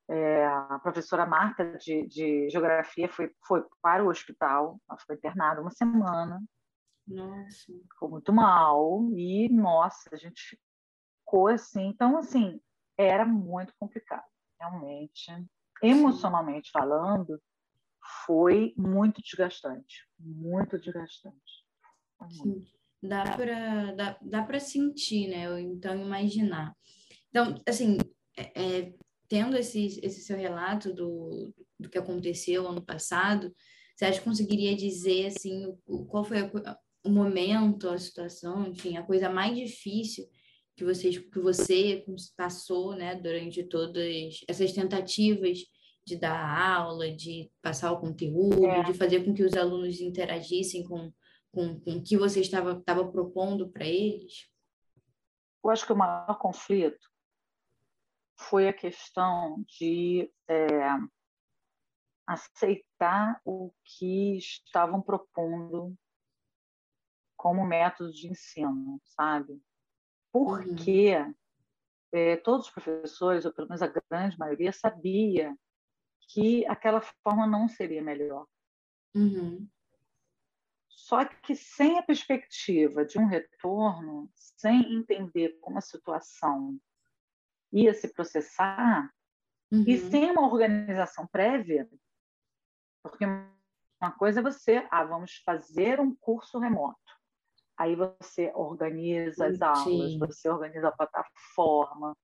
É, 0.09 0.47
a 0.47 0.79
professora 0.81 1.27
Marta 1.27 1.77
de, 1.77 2.07
de 2.07 2.49
geografia 2.49 3.09
foi, 3.09 3.33
foi 3.47 3.65
para 3.83 4.05
o 4.05 4.09
hospital, 4.09 4.81
ela 4.89 4.99
foi 5.01 5.17
internada 5.17 5.61
uma 5.61 5.71
semana. 5.71 6.41
Nossa. 7.07 7.73
Ficou 7.93 8.09
muito 8.09 8.33
mal 8.33 9.09
e, 9.13 9.49
nossa, 9.49 10.11
a 10.13 10.17
gente 10.17 10.59
ficou 11.19 11.49
assim. 11.49 11.87
Então, 11.89 12.17
assim, 12.17 12.61
era 12.97 13.25
muito 13.25 13.75
complicado, 13.79 14.25
realmente. 14.59 15.33
Emocionalmente 15.83 16.71
falando, 16.71 17.41
foi 18.27 18.75
muito 18.77 19.23
desgastante, 19.23 20.07
muito 20.19 20.79
desgastante. 20.79 21.65
Sim. 22.31 22.67
Dá 23.03 23.25
para 23.37 23.93
dá, 23.95 24.19
dá 24.21 24.61
sentir, 24.61 25.29
né? 25.29 25.51
Ou 25.51 25.59
então 25.59 25.97
imaginar. 25.97 26.77
Então, 27.31 27.55
assim, 27.67 27.97
é, 28.37 28.63
é, 28.63 28.95
tendo 29.29 29.57
esse, 29.57 30.01
esse 30.03 30.21
seu 30.21 30.37
relato 30.37 30.93
do, 30.93 31.55
do 31.79 31.89
que 31.89 31.97
aconteceu 31.97 32.69
ano 32.69 32.85
passado, 32.85 33.55
você 33.97 34.05
acha 34.05 34.19
que 34.19 34.25
conseguiria 34.25 34.77
dizer, 34.77 35.27
assim, 35.27 35.75
qual 36.09 36.25
foi 36.25 36.41
a, 36.41 36.79
o 37.05 37.09
momento, 37.11 37.89
a 37.89 37.97
situação, 37.97 38.67
enfim, 38.67 38.97
a 38.97 39.03
coisa 39.03 39.31
mais 39.31 39.57
difícil 39.57 40.27
que, 40.81 40.85
vocês, 40.85 41.19
que 41.19 41.39
você 41.39 42.03
passou 42.35 42.95
né, 42.97 43.15
durante 43.15 43.63
todas 43.63 44.43
essas 44.49 44.73
tentativas 44.73 45.59
de 46.07 46.17
dar 46.17 46.75
aula, 46.75 47.15
de 47.15 47.53
passar 47.61 47.93
o 47.93 48.01
conteúdo, 48.01 48.65
é. 48.65 48.85
de 48.85 48.95
fazer 48.95 49.23
com 49.23 49.35
que 49.35 49.43
os 49.43 49.55
alunos 49.55 50.01
interagissem 50.01 50.83
com, 50.85 51.13
com, 51.53 51.79
com 51.81 51.91
o 51.97 52.03
que 52.03 52.17
você 52.17 52.41
estava, 52.41 52.79
estava 52.79 53.07
propondo 53.13 53.69
para 53.69 53.85
eles? 53.85 54.49
Eu 55.63 55.69
acho 55.69 55.85
que 55.85 55.93
o 55.93 55.97
maior 55.97 56.39
conflito 56.39 57.11
foi 58.39 58.67
a 58.67 58.73
questão 58.73 59.63
de 59.79 60.33
é, 60.49 60.67
aceitar 62.27 63.39
o 63.45 63.71
que 63.85 64.39
estavam 64.39 65.03
propondo 65.03 65.95
como 67.37 67.67
método 67.67 68.11
de 68.11 68.29
ensino, 68.29 68.99
sabe? 69.05 69.61
Porque 70.33 71.17
uhum. 71.17 71.35
é, 72.13 72.37
todos 72.37 72.67
os 72.67 72.73
professores, 72.73 73.45
ou 73.45 73.53
pelo 73.53 73.69
menos 73.69 73.83
a 73.83 73.93
grande 74.11 74.39
maioria, 74.39 74.73
sabia 74.73 75.57
que 76.29 76.67
aquela 76.67 77.01
forma 77.01 77.47
não 77.47 77.69
seria 77.69 78.03
melhor. 78.03 78.47
Uhum. 79.15 79.69
Só 80.89 81.25
que 81.25 81.57
sem 81.57 81.99
a 81.99 82.03
perspectiva 82.03 83.05
de 83.05 83.19
um 83.19 83.27
retorno, 83.27 84.31
sem 84.35 84.95
entender 84.95 85.59
como 85.61 85.79
a 85.79 85.83
situação 85.83 86.79
ia 87.73 87.95
se 87.95 88.09
processar 88.13 89.13
uhum. 89.73 89.85
e 89.87 89.99
sem 89.99 90.31
uma 90.31 90.47
organização 90.47 91.27
prévia, 91.27 91.89
porque 93.03 93.25
uma 94.01 94.13
coisa 94.13 94.41
é 94.41 94.43
você, 94.43 94.87
ah, 94.91 95.05
vamos 95.05 95.37
fazer 95.45 96.01
um 96.01 96.15
curso 96.15 96.59
remoto. 96.59 97.20
Aí 97.81 97.97
você 97.97 98.53
organiza 98.55 99.47
as 99.47 99.63
aulas, 99.63 100.19
você 100.19 100.51
organiza 100.51 100.89
a 100.89 100.93
plataforma, 100.93 102.15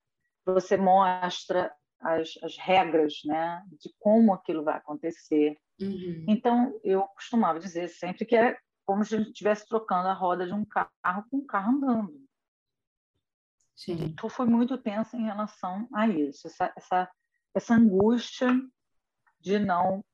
você 0.45 0.77
mostra 0.77 1.75
as, 1.99 2.35
as 2.43 2.59
regras 2.59 3.23
né, 3.25 3.65
de 3.81 3.91
como 3.99 4.35
aquilo 4.35 4.63
vai 4.63 4.77
acontecer. 4.77 5.59
Uhum. 5.81 6.27
Então, 6.29 6.79
eu 6.85 7.01
costumava 7.09 7.59
dizer 7.59 7.89
sempre 7.89 8.27
que 8.27 8.37
é 8.37 8.59
como 8.85 9.03
se 9.03 9.15
a 9.15 9.19
gente 9.19 9.29
estivesse 9.29 9.67
trocando 9.67 10.09
a 10.09 10.13
roda 10.13 10.47
de 10.47 10.53
um 10.53 10.63
carro 10.63 11.25
com 11.31 11.39
um 11.39 11.47
carro 11.47 11.73
andando. 11.73 12.29
Sim. 13.75 14.13
Então, 14.13 14.29
foi 14.29 14.45
muito 14.45 14.77
tensa 14.77 15.17
em 15.17 15.25
relação 15.25 15.89
a 15.91 16.07
isso, 16.07 16.49
essa, 16.49 16.71
essa, 16.77 17.11
essa 17.55 17.75
angústia 17.75 18.55
de 19.41 19.59
não. 19.59 20.05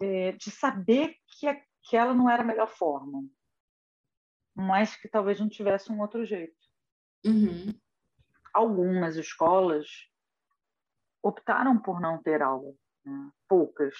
É, 0.00 0.32
de 0.32 0.50
saber 0.50 1.16
que 1.26 1.46
aquela 1.46 2.14
não 2.14 2.30
era 2.30 2.42
a 2.42 2.46
melhor 2.46 2.68
forma, 2.68 3.28
mas 4.58 4.96
que 4.96 5.08
talvez 5.08 5.38
não 5.40 5.48
tivesse 5.48 5.90
um 5.92 6.00
outro 6.00 6.24
jeito. 6.24 6.56
Uhum 7.24 7.72
algumas 8.58 9.16
escolas 9.16 9.86
optaram 11.22 11.78
por 11.78 12.00
não 12.00 12.20
ter 12.20 12.42
aula, 12.42 12.74
né? 13.04 13.30
poucas. 13.48 13.94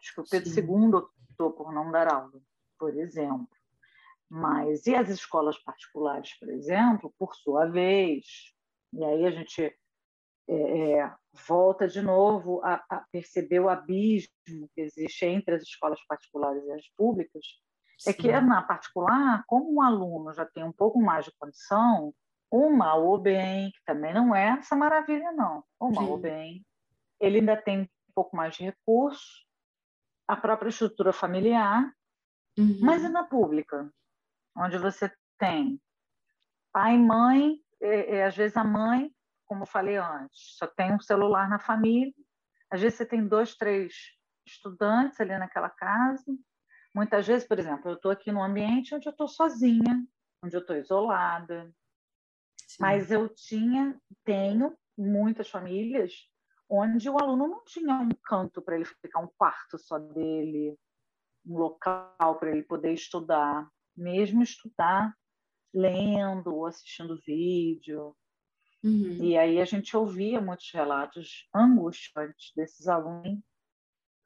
Acho 0.00 0.14
que 0.14 0.20
o 0.20 0.24
Pedro. 0.28 0.48
II 0.50 0.94
optou 0.94 1.52
por 1.52 1.72
não 1.72 1.90
dar 1.90 2.12
aula, 2.12 2.40
por 2.78 2.96
exemplo. 2.96 3.48
Mas 4.28 4.86
e 4.86 4.94
as 4.94 5.10
escolas 5.10 5.58
particulares, 5.58 6.34
por 6.38 6.48
exemplo, 6.48 7.14
por 7.18 7.34
sua 7.34 7.66
vez? 7.66 8.24
E 8.92 9.04
aí 9.04 9.26
a 9.26 9.30
gente 9.30 9.62
é, 10.48 10.98
é, 10.98 11.14
volta 11.46 11.86
de 11.86 12.00
novo 12.00 12.62
a, 12.64 12.82
a, 12.88 13.04
perceber 13.12 13.60
o 13.60 13.68
abismo 13.68 14.70
que 14.74 14.80
existe 14.80 15.26
entre 15.26 15.54
as 15.54 15.62
escolas 15.62 16.00
particulares 16.06 16.64
e 16.64 16.72
as 16.72 16.88
públicas. 16.96 17.44
Sim. 17.98 18.10
É 18.10 18.12
que 18.12 18.40
na 18.40 18.62
particular, 18.62 19.44
como 19.46 19.74
um 19.74 19.82
aluno 19.82 20.32
já 20.32 20.44
tem 20.44 20.64
um 20.64 20.72
pouco 20.72 21.00
mais 21.00 21.24
de 21.24 21.32
condição, 21.38 22.14
uma 22.50 22.94
ou 22.94 23.18
bem, 23.18 23.70
que 23.70 23.84
também 23.84 24.12
não 24.12 24.34
é 24.34 24.58
essa 24.58 24.76
maravilha, 24.76 25.32
não. 25.32 25.64
Uma 25.80 26.02
ou 26.02 26.18
bem, 26.18 26.64
ele 27.20 27.38
ainda 27.38 27.56
tem 27.56 27.82
um 27.82 27.88
pouco 28.14 28.36
mais 28.36 28.54
de 28.54 28.64
recurso, 28.64 29.46
a 30.28 30.36
própria 30.36 30.68
estrutura 30.68 31.12
familiar, 31.12 31.90
uhum. 32.58 32.78
mas 32.80 33.02
e 33.04 33.08
na 33.08 33.24
pública, 33.24 33.90
onde 34.56 34.78
você 34.78 35.10
tem 35.38 35.80
pai 36.72 36.94
e 36.94 36.98
mãe, 36.98 37.56
é, 37.80 38.16
é, 38.16 38.24
às 38.24 38.36
vezes 38.36 38.56
a 38.56 38.64
mãe, 38.64 39.10
como 39.46 39.62
eu 39.62 39.66
falei 39.66 39.96
antes, 39.96 40.56
só 40.56 40.66
tem 40.66 40.94
um 40.94 41.00
celular 41.00 41.48
na 41.48 41.58
família, 41.58 42.12
às 42.70 42.80
vezes 42.80 42.98
você 42.98 43.06
tem 43.06 43.26
dois, 43.26 43.54
três 43.54 43.94
estudantes 44.46 45.20
ali 45.20 45.36
naquela 45.38 45.68
casa. 45.68 46.24
Muitas 46.94 47.26
vezes, 47.26 47.46
por 47.46 47.58
exemplo, 47.58 47.90
eu 47.90 47.94
estou 47.94 48.10
aqui 48.10 48.30
num 48.30 48.42
ambiente 48.42 48.94
onde 48.94 49.08
eu 49.08 49.12
estou 49.12 49.28
sozinha, 49.28 50.06
onde 50.42 50.56
eu 50.56 50.60
estou 50.60 50.76
isolada, 50.76 51.72
mas 52.78 53.10
eu 53.10 53.28
tinha, 53.28 53.98
tenho 54.24 54.76
muitas 54.96 55.48
famílias 55.48 56.12
onde 56.68 57.08
o 57.08 57.18
aluno 57.18 57.48
não 57.48 57.64
tinha 57.64 57.94
um 57.96 58.08
canto 58.24 58.62
para 58.62 58.76
ele 58.76 58.84
ficar, 58.84 59.20
um 59.20 59.28
quarto 59.36 59.78
só 59.78 59.98
dele, 59.98 60.78
um 61.46 61.58
local 61.58 62.38
para 62.38 62.50
ele 62.50 62.62
poder 62.62 62.92
estudar, 62.92 63.68
mesmo 63.96 64.42
estudar 64.42 65.14
lendo 65.72 66.54
ou 66.54 66.66
assistindo 66.66 67.20
vídeo. 67.26 68.16
Uhum. 68.82 69.22
E 69.22 69.36
aí 69.36 69.60
a 69.60 69.64
gente 69.64 69.96
ouvia 69.96 70.40
muitos 70.40 70.70
relatos 70.72 71.48
angustiantes 71.54 72.52
desses 72.56 72.88
alunos 72.88 73.38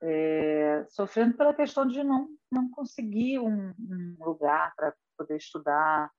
é, 0.03 0.85
sofrendo 0.89 1.37
pela 1.37 1.55
questão 1.55 1.87
de 1.87 2.03
não, 2.03 2.29
não 2.51 2.71
conseguir 2.71 3.39
um, 3.39 3.75
um 3.79 4.17
lugar 4.21 4.75
para 4.77 4.95
poder 5.17 5.37
estudar, 5.37 6.11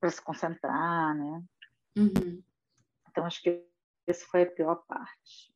para 0.00 0.10
se 0.10 0.22
concentrar, 0.22 1.16
né? 1.16 1.44
Uhum. 1.96 2.42
Então, 3.10 3.24
acho 3.24 3.42
que 3.42 3.64
essa 4.06 4.24
foi 4.26 4.42
a 4.42 4.50
pior 4.50 4.76
parte. 4.86 5.52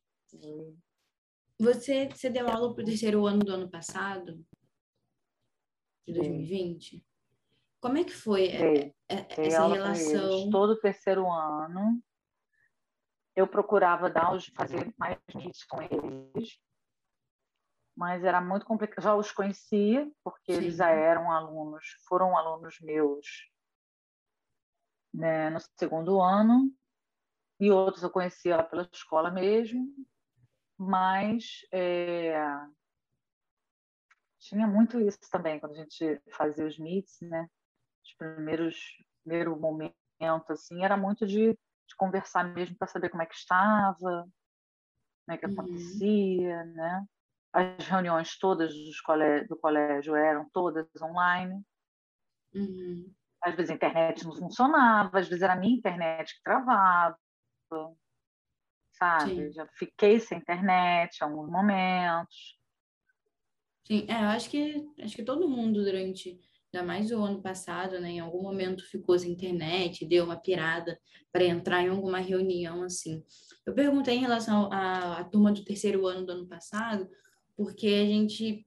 Você, 1.59 2.07
você 2.09 2.29
deu 2.29 2.47
aula 2.47 2.73
para 2.73 2.83
o 2.83 2.85
terceiro 2.85 3.25
ano 3.25 3.39
do 3.39 3.51
ano 3.51 3.69
passado? 3.69 4.45
De 6.05 6.13
2020? 6.13 7.05
Como 7.81 7.97
é 7.97 8.03
que 8.03 8.13
foi 8.13 8.47
é, 8.47 8.87
é, 9.09 9.45
essa 9.45 9.67
relação? 9.67 10.49
Todo 10.49 10.71
o 10.71 10.79
terceiro 10.79 11.29
ano, 11.29 12.01
eu 13.35 13.47
procurava 13.47 14.09
dar 14.09 14.33
os, 14.33 14.47
fazer 14.47 14.93
mais 14.97 15.17
meets 15.35 15.63
com 15.65 15.81
eles, 15.81 16.59
mas 17.97 18.23
era 18.23 18.39
muito 18.39 18.63
complicado. 18.63 19.03
Já 19.03 19.15
os 19.15 19.31
conhecia, 19.31 20.09
porque 20.23 20.53
Sim. 20.53 20.59
eles 20.59 20.75
já 20.75 20.91
eram 20.91 21.31
alunos, 21.31 21.83
foram 22.07 22.37
alunos 22.37 22.79
meus 22.79 23.25
né, 25.11 25.49
no 25.49 25.59
segundo 25.79 26.21
ano, 26.21 26.71
e 27.59 27.71
outros 27.71 28.03
eu 28.03 28.11
conhecia 28.11 28.61
pela 28.61 28.87
escola 28.93 29.31
mesmo, 29.31 29.87
mas 30.77 31.65
é, 31.73 32.39
tinha 34.37 34.67
muito 34.67 34.99
isso 34.99 35.17
também 35.31 35.59
quando 35.59 35.71
a 35.71 35.77
gente 35.77 36.21
fazia 36.29 36.67
os 36.67 36.77
meets, 36.77 37.19
né? 37.21 37.49
Os 38.05 38.13
primeiros 38.13 38.75
primeiro 39.23 39.59
momento 39.59 39.93
assim 40.49 40.83
era 40.83 40.95
muito 40.95 41.25
de, 41.25 41.51
de 41.51 41.95
conversar 41.97 42.43
mesmo 42.53 42.77
para 42.77 42.87
saber 42.87 43.09
como 43.09 43.23
é 43.23 43.25
que 43.25 43.35
estava, 43.35 43.99
como 43.99 45.31
é 45.31 45.37
que 45.37 45.47
uhum. 45.47 45.53
acontecia, 45.53 46.63
né? 46.65 47.07
As 47.53 47.87
reuniões 47.87 48.37
todas 48.37 48.73
colégio, 49.05 49.47
do 49.47 49.57
colégio 49.57 50.15
eram 50.15 50.49
todas 50.53 50.87
online. 51.01 51.61
Uhum. 52.53 53.11
Às 53.41 53.55
vezes 53.55 53.71
a 53.71 53.75
internet 53.75 54.25
não 54.25 54.35
funcionava, 54.35 55.19
às 55.19 55.27
vezes 55.27 55.41
era 55.41 55.53
a 55.53 55.57
minha 55.57 55.75
internet 55.75 56.35
que 56.35 56.43
travava, 56.43 57.17
sabe? 58.91 59.35
Sim. 59.35 59.53
Já 59.53 59.67
fiquei 59.67 60.19
sem 60.19 60.39
internet 60.39 61.17
em 61.19 61.23
alguns 61.23 61.49
momentos. 61.49 62.57
Sim, 63.85 64.05
é, 64.09 64.21
eu 64.21 64.27
acho 64.27 64.49
que 64.49 64.85
acho 65.01 65.15
que 65.15 65.23
todo 65.23 65.47
mundo 65.47 65.81
durante, 65.81 66.41
ainda 66.73 66.85
mais 66.85 67.09
o 67.11 67.23
ano 67.23 67.41
passado, 67.41 67.99
né, 68.01 68.09
em 68.09 68.19
algum 68.19 68.41
momento 68.41 68.83
ficou 68.89 69.17
sem 69.17 69.31
internet, 69.31 70.05
deu 70.05 70.25
uma 70.25 70.35
pirada 70.35 70.99
para 71.31 71.45
entrar 71.45 71.83
em 71.83 71.89
alguma 71.89 72.19
reunião 72.19 72.83
assim. 72.83 73.23
Eu 73.65 73.73
perguntei 73.73 74.15
em 74.15 74.21
relação 74.21 74.69
à, 74.73 75.19
à 75.19 75.23
turma 75.23 75.53
do 75.53 75.63
terceiro 75.63 76.05
ano 76.05 76.25
do 76.25 76.31
ano 76.33 76.47
passado, 76.47 77.07
porque 77.57 77.87
a 77.87 78.05
gente 78.05 78.65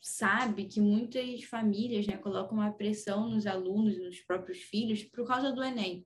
sabe 0.00 0.64
que 0.64 0.80
muitas 0.80 1.44
famílias 1.44 2.06
né, 2.06 2.16
colocam 2.16 2.58
uma 2.58 2.72
pressão 2.72 3.28
nos 3.28 3.46
alunos, 3.46 3.98
nos 3.98 4.20
próprios 4.20 4.58
filhos, 4.58 5.04
por 5.04 5.26
causa 5.26 5.52
do 5.52 5.62
Enem. 5.62 6.04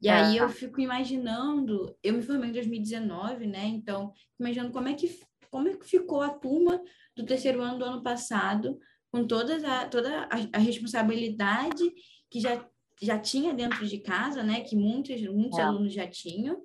E 0.00 0.08
é. 0.08 0.12
aí 0.12 0.36
eu 0.36 0.48
fico 0.48 0.80
imaginando, 0.80 1.96
eu 2.02 2.14
me 2.14 2.22
formei 2.22 2.50
em 2.50 2.52
2019, 2.52 3.46
né? 3.46 3.64
Então, 3.66 4.12
imaginando 4.38 4.72
como 4.72 4.88
é 4.88 4.94
que 4.94 5.18
como 5.50 5.68
é 5.68 5.76
que 5.76 5.86
ficou 5.86 6.20
a 6.20 6.28
turma 6.28 6.80
do 7.16 7.24
terceiro 7.24 7.62
ano 7.62 7.78
do 7.78 7.84
ano 7.84 8.02
passado, 8.02 8.78
com 9.10 9.26
todas 9.26 9.64
a, 9.64 9.88
toda 9.88 10.24
a, 10.24 10.28
a 10.52 10.58
responsabilidade 10.58 11.82
que 12.30 12.38
já, 12.38 12.68
já 13.00 13.18
tinha 13.18 13.54
dentro 13.54 13.86
de 13.86 13.98
casa, 13.98 14.42
né? 14.42 14.60
Que 14.60 14.76
muitos, 14.76 15.20
muitos 15.22 15.58
é. 15.58 15.62
alunos 15.62 15.92
já 15.92 16.06
tinham, 16.06 16.62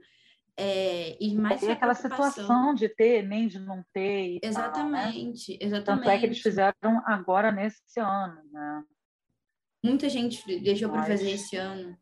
é, 0.55 1.17
e 1.19 1.35
mais 1.35 1.63
e 1.63 1.71
aquela 1.71 1.95
situação 1.95 2.75
de 2.75 2.87
ter, 2.87 3.23
nem 3.23 3.47
de 3.47 3.59
não 3.59 3.83
ter. 3.91 4.39
exatamente, 4.43 4.77
tal, 4.77 5.57
né? 5.57 5.65
exatamente. 5.65 5.85
Tanto 5.85 6.09
é 6.09 6.19
que 6.19 6.25
eles 6.25 6.39
fizeram 6.39 7.01
agora 7.05 7.51
nesse 7.51 7.99
ano, 7.99 8.41
né? 8.51 8.83
Muita 9.83 10.07
gente 10.07 10.45
deixou 10.59 10.89
Mas... 10.89 11.05
para 11.05 11.17
fazer 11.17 11.31
esse 11.31 11.57
ano. 11.57 11.97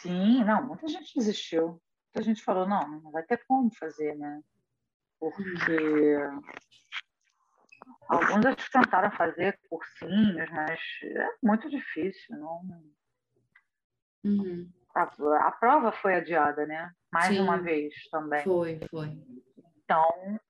Sim, 0.00 0.42
não, 0.44 0.66
muita 0.66 0.88
gente 0.88 1.14
desistiu. 1.14 1.80
Muita 2.06 2.22
gente 2.22 2.42
falou, 2.42 2.66
não, 2.66 3.00
não 3.00 3.10
vai 3.10 3.22
ter 3.22 3.44
como 3.46 3.72
fazer, 3.74 4.16
né? 4.16 4.42
Porque 5.20 6.16
alguns 8.08 8.44
acho 8.46 8.56
que 8.56 8.72
tentaram 8.72 9.10
fazer 9.12 9.60
cursinhos, 9.68 10.50
mas 10.50 10.80
é 11.04 11.28
muito 11.42 11.68
difícil, 11.70 12.36
não. 12.36 12.84
Uhum 14.24 14.81
a, 14.94 15.02
a 15.48 15.52
prova 15.52 15.92
foi 15.92 16.14
adiada, 16.14 16.66
né? 16.66 16.92
Mais 17.12 17.28
Sim, 17.34 17.40
uma 17.40 17.58
vez 17.58 17.94
também. 18.10 18.42
Foi, 18.44 18.80
foi. 18.90 19.08
Então, 19.84 20.40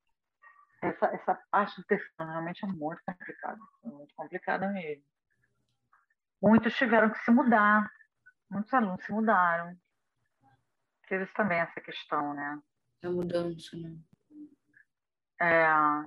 essa, 0.83 1.07
essa 1.07 1.35
parte 1.51 1.81
do 1.81 1.87
terceiro 1.87 2.31
realmente 2.31 2.65
é 2.65 2.69
muito 2.69 3.01
complicada. 3.07 3.59
Muito 3.85 4.15
complicada 4.15 4.69
mesmo. 4.69 5.05
Muitos 6.41 6.75
tiveram 6.77 7.11
que 7.11 7.19
se 7.21 7.31
mudar. 7.31 7.89
Muitos 8.51 8.73
alunos 8.75 9.05
se 9.05 9.13
mudaram. 9.13 9.77
Teve 11.09 11.27
também 11.35 11.59
essa 11.61 11.81
questão, 11.81 12.35
né? 12.35 12.61
A 13.05 13.11
mudança, 13.11 13.77
né? 13.77 13.97
É, 15.41 15.67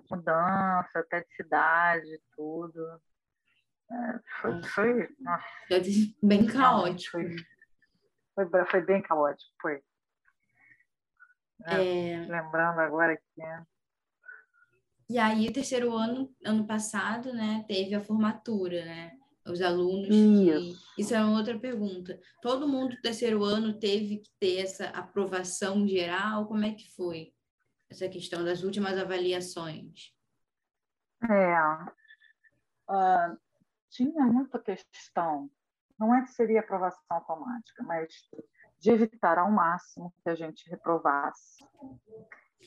mudança, 0.09 0.99
até 0.99 1.21
de 1.21 1.35
cidade, 1.35 2.21
tudo. 2.35 3.01
É, 3.91 4.19
foi, 4.41 4.63
foi 4.63 5.15
nossa, 5.19 5.45
bem 6.23 6.45
caótico. 6.47 7.11
Foi, 7.11 7.35
Foi, 8.35 8.65
foi 8.65 8.81
bem 8.81 9.01
caótico, 9.01 9.51
foi. 9.61 9.81
É... 11.65 12.25
Lembrando 12.27 12.79
agora 12.79 13.15
que. 13.15 13.23
Né? 13.41 13.65
E 15.09 15.17
aí, 15.17 15.47
o 15.47 15.53
terceiro 15.53 15.95
ano, 15.95 16.35
ano 16.43 16.65
passado, 16.65 17.31
né, 17.31 17.63
teve 17.67 17.95
a 17.95 18.01
formatura, 18.01 18.83
né? 18.83 19.17
Os 19.45 19.61
alunos. 19.61 20.07
Isso. 20.09 20.83
Que... 20.95 21.01
Isso 21.01 21.13
é 21.13 21.23
uma 21.23 21.37
outra 21.37 21.57
pergunta. 21.57 22.19
Todo 22.41 22.67
mundo 22.67 22.95
do 22.95 23.01
terceiro 23.01 23.43
ano 23.43 23.77
teve 23.79 24.17
que 24.17 24.31
ter 24.39 24.57
essa 24.57 24.85
aprovação 24.89 25.87
geral? 25.87 26.47
Como 26.47 26.65
é 26.65 26.73
que 26.73 26.91
foi 26.95 27.31
essa 27.87 28.09
questão 28.09 28.43
das 28.43 28.63
últimas 28.63 28.97
avaliações? 28.97 30.11
É. 31.29 31.59
Uh, 32.89 33.37
tinha 33.89 34.25
muita 34.25 34.59
questão. 34.59 35.49
Não 35.99 36.13
é 36.13 36.21
que 36.23 36.31
seria 36.31 36.59
aprovação 36.59 37.03
automática, 37.09 37.83
mas 37.83 38.11
de 38.79 38.91
evitar 38.91 39.37
ao 39.37 39.51
máximo 39.51 40.13
que 40.23 40.29
a 40.29 40.35
gente 40.35 40.69
reprovasse. 40.69 41.65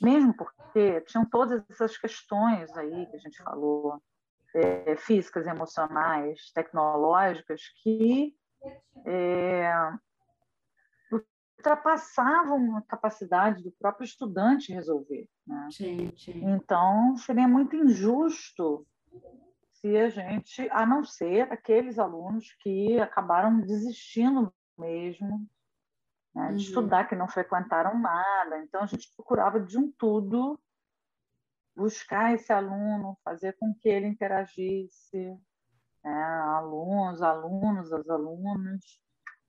Mesmo 0.00 0.34
porque 0.34 1.00
tinham 1.02 1.24
todas 1.24 1.62
essas 1.70 1.96
questões 1.96 2.74
aí 2.76 3.06
que 3.06 3.16
a 3.16 3.18
gente 3.18 3.42
falou, 3.42 4.00
é, 4.54 4.96
físicas, 4.96 5.46
emocionais, 5.46 6.50
tecnológicas, 6.52 7.60
que 7.82 8.34
é, 9.04 9.70
ultrapassavam 11.58 12.76
a 12.76 12.82
capacidade 12.82 13.62
do 13.62 13.72
próprio 13.72 14.04
estudante 14.04 14.72
resolver. 14.72 15.28
Né? 15.46 15.68
Sim, 15.70 16.12
sim. 16.16 16.40
Então, 16.44 17.16
seria 17.16 17.48
muito 17.48 17.76
injusto 17.76 18.86
se 19.80 19.96
a 19.96 20.08
gente, 20.08 20.68
a 20.70 20.84
não 20.84 21.04
ser 21.04 21.52
aqueles 21.52 21.98
alunos 21.98 22.52
que 22.60 22.98
acabaram 23.00 23.60
desistindo 23.60 24.52
mesmo 24.76 25.48
né, 26.34 26.48
de 26.48 26.52
uhum. 26.52 26.56
estudar, 26.56 27.08
que 27.08 27.14
não 27.14 27.28
frequentaram 27.28 27.98
nada. 27.98 28.58
Então, 28.62 28.82
a 28.82 28.86
gente 28.86 29.12
procurava 29.14 29.60
de 29.60 29.78
um 29.78 29.90
tudo 29.92 30.58
buscar 31.76 32.34
esse 32.34 32.52
aluno, 32.52 33.16
fazer 33.24 33.56
com 33.58 33.72
que 33.72 33.88
ele 33.88 34.08
interagisse, 34.08 35.38
né, 36.02 36.22
alunos, 36.56 37.22
alunos, 37.22 37.92
as 37.92 38.08
alunas, 38.08 38.80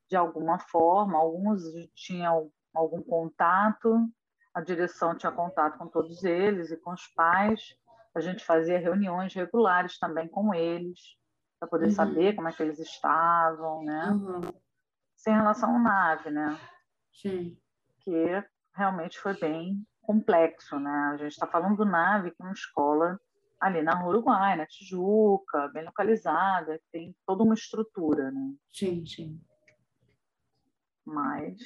de 0.07 0.15
alguma 0.15 0.59
forma. 0.59 1.17
Alguns 1.17 1.63
tinham 1.95 2.51
algum 2.73 3.01
contato, 3.01 4.07
a 4.53 4.61
direção 4.61 5.15
tinha 5.15 5.31
contato 5.31 5.77
com 5.79 5.87
todos 5.87 6.23
eles 6.23 6.69
e 6.69 6.77
com 6.77 6.91
os 6.91 7.07
pais. 7.07 7.75
A 8.19 8.21
gente 8.21 8.43
fazia 8.43 8.77
reuniões 8.77 9.33
regulares 9.33 9.97
também 9.97 10.27
com 10.27 10.53
eles, 10.53 10.99
para 11.57 11.69
poder 11.69 11.85
uhum. 11.85 11.91
saber 11.91 12.35
como 12.35 12.49
é 12.49 12.51
que 12.51 12.61
eles 12.61 12.77
estavam, 12.79 13.81
né? 13.85 14.09
Uhum. 14.11 14.41
Sem 15.15 15.33
relação 15.33 15.73
ao 15.73 15.79
nave, 15.79 16.29
né? 16.29 16.59
Sim. 17.13 17.57
Que 18.01 18.43
realmente 18.75 19.17
foi 19.17 19.39
bem 19.39 19.85
complexo, 20.01 20.77
né? 20.77 21.11
A 21.13 21.17
gente 21.17 21.31
está 21.31 21.47
falando 21.47 21.77
do 21.77 21.85
nave, 21.85 22.31
que 22.31 22.41
é 22.41 22.45
uma 22.45 22.51
escola 22.51 23.17
ali 23.57 23.81
na 23.81 24.05
Uruguai, 24.05 24.57
na 24.57 24.65
Tijuca, 24.65 25.69
bem 25.73 25.85
localizada, 25.85 26.77
tem 26.91 27.15
toda 27.25 27.43
uma 27.43 27.53
estrutura, 27.53 28.31
né? 28.31 28.53
Sim, 28.73 29.05
sim. 29.05 29.41
Mas 31.05 31.57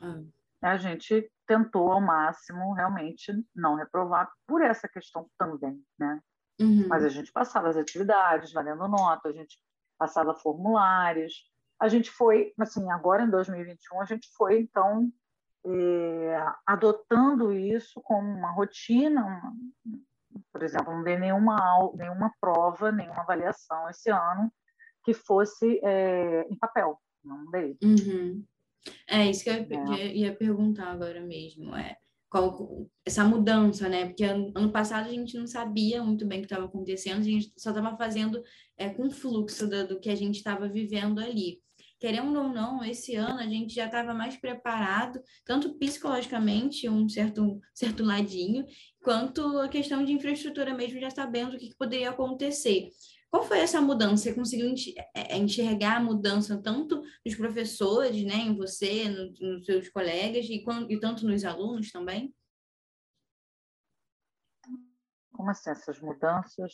ah. 0.00 0.22
a 0.62 0.76
gente 0.78 1.30
tentou 1.50 1.90
ao 1.90 2.00
máximo 2.00 2.74
realmente 2.74 3.32
não 3.52 3.74
reprovar 3.74 4.30
por 4.46 4.62
essa 4.62 4.88
questão 4.88 5.28
também, 5.36 5.82
né? 5.98 6.20
Uhum. 6.60 6.86
Mas 6.86 7.04
a 7.04 7.08
gente 7.08 7.32
passava 7.32 7.68
as 7.68 7.76
atividades, 7.76 8.52
valendo 8.52 8.86
nota, 8.86 9.28
a 9.28 9.32
gente 9.32 9.58
passava 9.98 10.32
formulários, 10.32 11.50
a 11.80 11.88
gente 11.88 12.08
foi, 12.08 12.54
assim, 12.56 12.88
agora 12.92 13.24
em 13.24 13.30
2021, 13.30 14.00
a 14.00 14.04
gente 14.04 14.28
foi, 14.36 14.60
então, 14.60 15.10
é, 15.66 16.52
adotando 16.64 17.52
isso 17.52 18.00
como 18.00 18.28
uma 18.28 18.52
rotina. 18.52 19.24
Uma, 19.24 19.52
por 20.52 20.62
exemplo, 20.62 20.92
não 20.92 21.02
dei 21.02 21.18
nenhuma, 21.18 21.56
nenhuma 21.96 22.32
prova, 22.40 22.92
nenhuma 22.92 23.22
avaliação 23.22 23.90
esse 23.90 24.08
ano 24.08 24.52
que 25.02 25.12
fosse 25.12 25.80
é, 25.82 26.46
em 26.48 26.54
papel. 26.54 27.00
Não 27.24 27.50
dei. 27.50 27.76
Uhum. 27.82 28.44
É 29.08 29.28
isso 29.28 29.44
que 29.44 29.50
eu 29.50 29.94
é. 29.94 30.14
ia 30.14 30.34
perguntar 30.34 30.86
agora 30.86 31.20
mesmo. 31.20 31.74
É 31.74 31.96
qual, 32.30 32.88
essa 33.04 33.24
mudança, 33.24 33.88
né? 33.88 34.06
Porque 34.06 34.24
ano, 34.24 34.52
ano, 34.54 34.70
passado 34.70 35.08
a 35.08 35.12
gente 35.12 35.36
não 35.36 35.46
sabia 35.46 36.02
muito 36.02 36.24
bem 36.24 36.38
o 36.38 36.42
que 36.42 36.46
estava 36.46 36.66
acontecendo, 36.66 37.18
a 37.18 37.24
gente 37.24 37.52
só 37.58 37.70
estava 37.70 37.96
fazendo 37.96 38.42
é, 38.76 38.88
com 38.88 39.08
o 39.08 39.10
fluxo 39.10 39.68
do, 39.68 39.88
do 39.88 40.00
que 40.00 40.08
a 40.08 40.14
gente 40.14 40.36
estava 40.36 40.68
vivendo 40.68 41.18
ali 41.18 41.60
querendo 42.00 42.40
ou 42.40 42.48
não, 42.48 42.82
esse 42.82 43.14
ano 43.14 43.38
a 43.38 43.46
gente 43.46 43.74
já 43.74 43.84
estava 43.84 44.14
mais 44.14 44.34
preparado, 44.34 45.20
tanto 45.44 45.74
psicologicamente, 45.74 46.88
um 46.88 47.06
certo, 47.06 47.60
certo 47.74 48.02
ladinho, 48.02 48.64
quanto 49.02 49.58
a 49.58 49.68
questão 49.68 50.02
de 50.02 50.12
infraestrutura 50.12 50.74
mesmo, 50.74 50.98
já 50.98 51.10
sabendo 51.10 51.56
o 51.56 51.58
que, 51.58 51.68
que 51.68 51.76
poderia 51.76 52.08
acontecer. 52.08 52.88
Qual 53.30 53.44
foi 53.44 53.60
essa 53.60 53.80
mudança? 53.80 54.24
Você 54.24 54.34
conseguiu 54.34 54.74
é, 55.14 55.34
é, 55.34 55.38
enxergar 55.38 55.98
a 55.98 56.02
mudança 56.02 56.60
tanto 56.60 57.00
dos 57.24 57.36
professores, 57.36 58.24
né, 58.24 58.34
em 58.34 58.56
você, 58.56 59.08
no, 59.08 59.32
nos 59.40 59.64
seus 59.64 59.88
colegas, 59.88 60.46
e, 60.46 60.64
e 60.88 61.00
tanto 61.00 61.26
nos 61.26 61.44
alunos 61.44 61.92
também? 61.92 62.34
Como 65.32 65.48
assim, 65.48 65.70
essas 65.70 66.00
mudanças? 66.00 66.72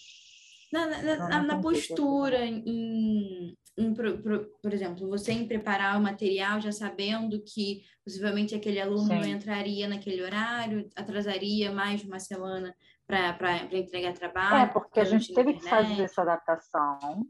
Na, 0.72 0.86
na, 0.86 1.28
na, 1.28 1.42
na 1.42 1.60
postura, 1.60 2.44
em, 2.44 3.54
um, 3.78 3.94
por, 3.94 4.72
exemplo, 4.72 5.08
você 5.08 5.32
em 5.32 5.46
preparar 5.46 5.98
o 5.98 6.02
material 6.02 6.60
já 6.60 6.72
sabendo 6.72 7.42
que 7.42 7.82
possivelmente 8.04 8.54
aquele 8.54 8.80
aluno 8.80 9.22
Sim. 9.22 9.30
entraria 9.30 9.86
naquele 9.86 10.22
horário, 10.22 10.88
atrasaria 10.96 11.70
mais 11.70 12.00
de 12.00 12.06
uma 12.06 12.18
semana 12.18 12.74
para 13.06 13.62
entregar 13.72 14.12
trabalho. 14.14 14.56
É, 14.56 14.66
porque 14.66 15.00
a 15.00 15.04
gente 15.04 15.32
teve 15.32 15.54
que 15.54 15.68
fazer 15.68 16.02
essa 16.02 16.22
adaptação. 16.22 17.26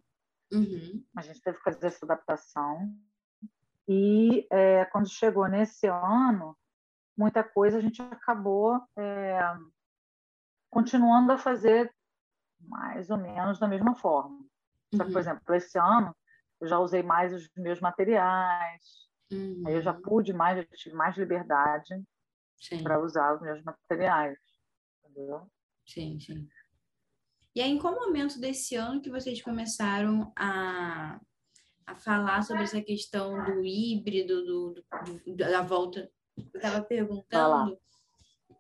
Uhum. 0.53 1.05
A 1.17 1.23
gente 1.23 1.41
teve 1.41 1.59
que 1.59 1.65
fazer 1.65 1.87
essa 1.87 2.05
adaptação. 2.05 2.95
E 3.89 4.47
é, 4.51 4.85
quando 4.87 5.09
chegou 5.09 5.47
nesse 5.49 5.87
ano, 5.87 6.57
muita 7.17 7.45
coisa 7.45 7.79
a 7.79 7.81
gente 7.81 8.01
acabou 8.03 8.81
é, 8.97 9.39
continuando 10.71 11.33
a 11.33 11.39
fazer 11.39 11.93
mais 12.61 13.11
ou 13.11 13.19
menos 13.19 13.59
da 13.59 13.69
mesma 13.69 13.95
forma. 13.95 14.45
Só 14.95 15.05
que, 15.05 15.11
por 15.11 15.15
uhum. 15.15 15.21
exemplo, 15.21 15.55
esse 15.55 15.79
ano, 15.79 16.17
eu 16.61 16.69
já 16.69 16.79
usei 16.79 17.03
mais 17.03 17.33
os 17.35 17.49
meus 17.57 17.81
materiais, 17.81 19.09
uhum. 19.31 19.63
aí 19.67 19.75
eu 19.75 19.83
já 19.83 19.93
uhum. 19.93 20.03
pude 20.03 20.33
mais, 20.33 20.59
eu 20.59 20.67
tive 20.77 20.97
mais 20.97 21.17
liberdade 21.17 22.03
para 22.83 22.99
usar 22.99 23.35
os 23.35 23.43
meus 23.43 23.63
materiais, 23.63 24.39
entendeu? 25.05 25.49
Sim, 25.87 26.19
sim. 26.19 26.49
E 27.55 27.61
aí, 27.61 27.71
em 27.71 27.79
qual 27.79 27.95
momento 27.95 28.39
desse 28.39 28.77
ano 28.77 29.01
que 29.01 29.09
vocês 29.09 29.41
começaram 29.41 30.31
a, 30.37 31.19
a 31.87 31.95
falar 31.95 32.43
sobre 32.43 32.65
essa 32.65 32.83
questão 32.83 33.43
do 33.45 33.65
híbrido, 33.65 34.45
do, 34.45 34.75
do 35.25 35.37
da 35.37 35.63
volta? 35.63 36.11
Eu 36.37 36.45
estava 36.55 36.83
perguntando 36.83 37.79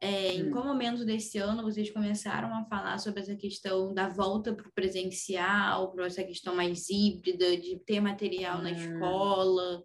é, 0.01 0.35
em 0.35 0.49
hum. 0.49 0.51
qual 0.51 0.65
momento 0.65 1.05
desse 1.05 1.37
ano 1.39 1.62
vocês 1.62 1.91
começaram 1.91 2.55
a 2.55 2.65
falar 2.65 2.99
sobre 2.99 3.21
essa 3.21 3.37
questão 3.37 3.93
da 3.93 4.09
volta 4.09 4.55
para 4.55 4.69
o 4.69 4.73
presencial, 4.73 5.93
para 5.93 6.07
essa 6.07 6.25
questão 6.25 6.55
mais 6.55 6.89
híbrida, 6.89 7.57
de 7.57 7.79
ter 7.81 8.01
material 8.01 8.61
hum. 8.61 8.62
na 8.62 8.71
escola? 8.71 9.85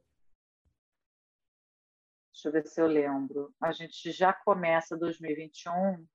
Deixa 2.34 2.48
eu 2.48 2.52
ver 2.54 2.66
se 2.66 2.82
eu 2.82 2.88
lembro. 2.88 3.54
A 3.62 3.72
gente 3.72 4.12
já 4.12 4.32
começa 4.32 4.98
2021 4.98 6.08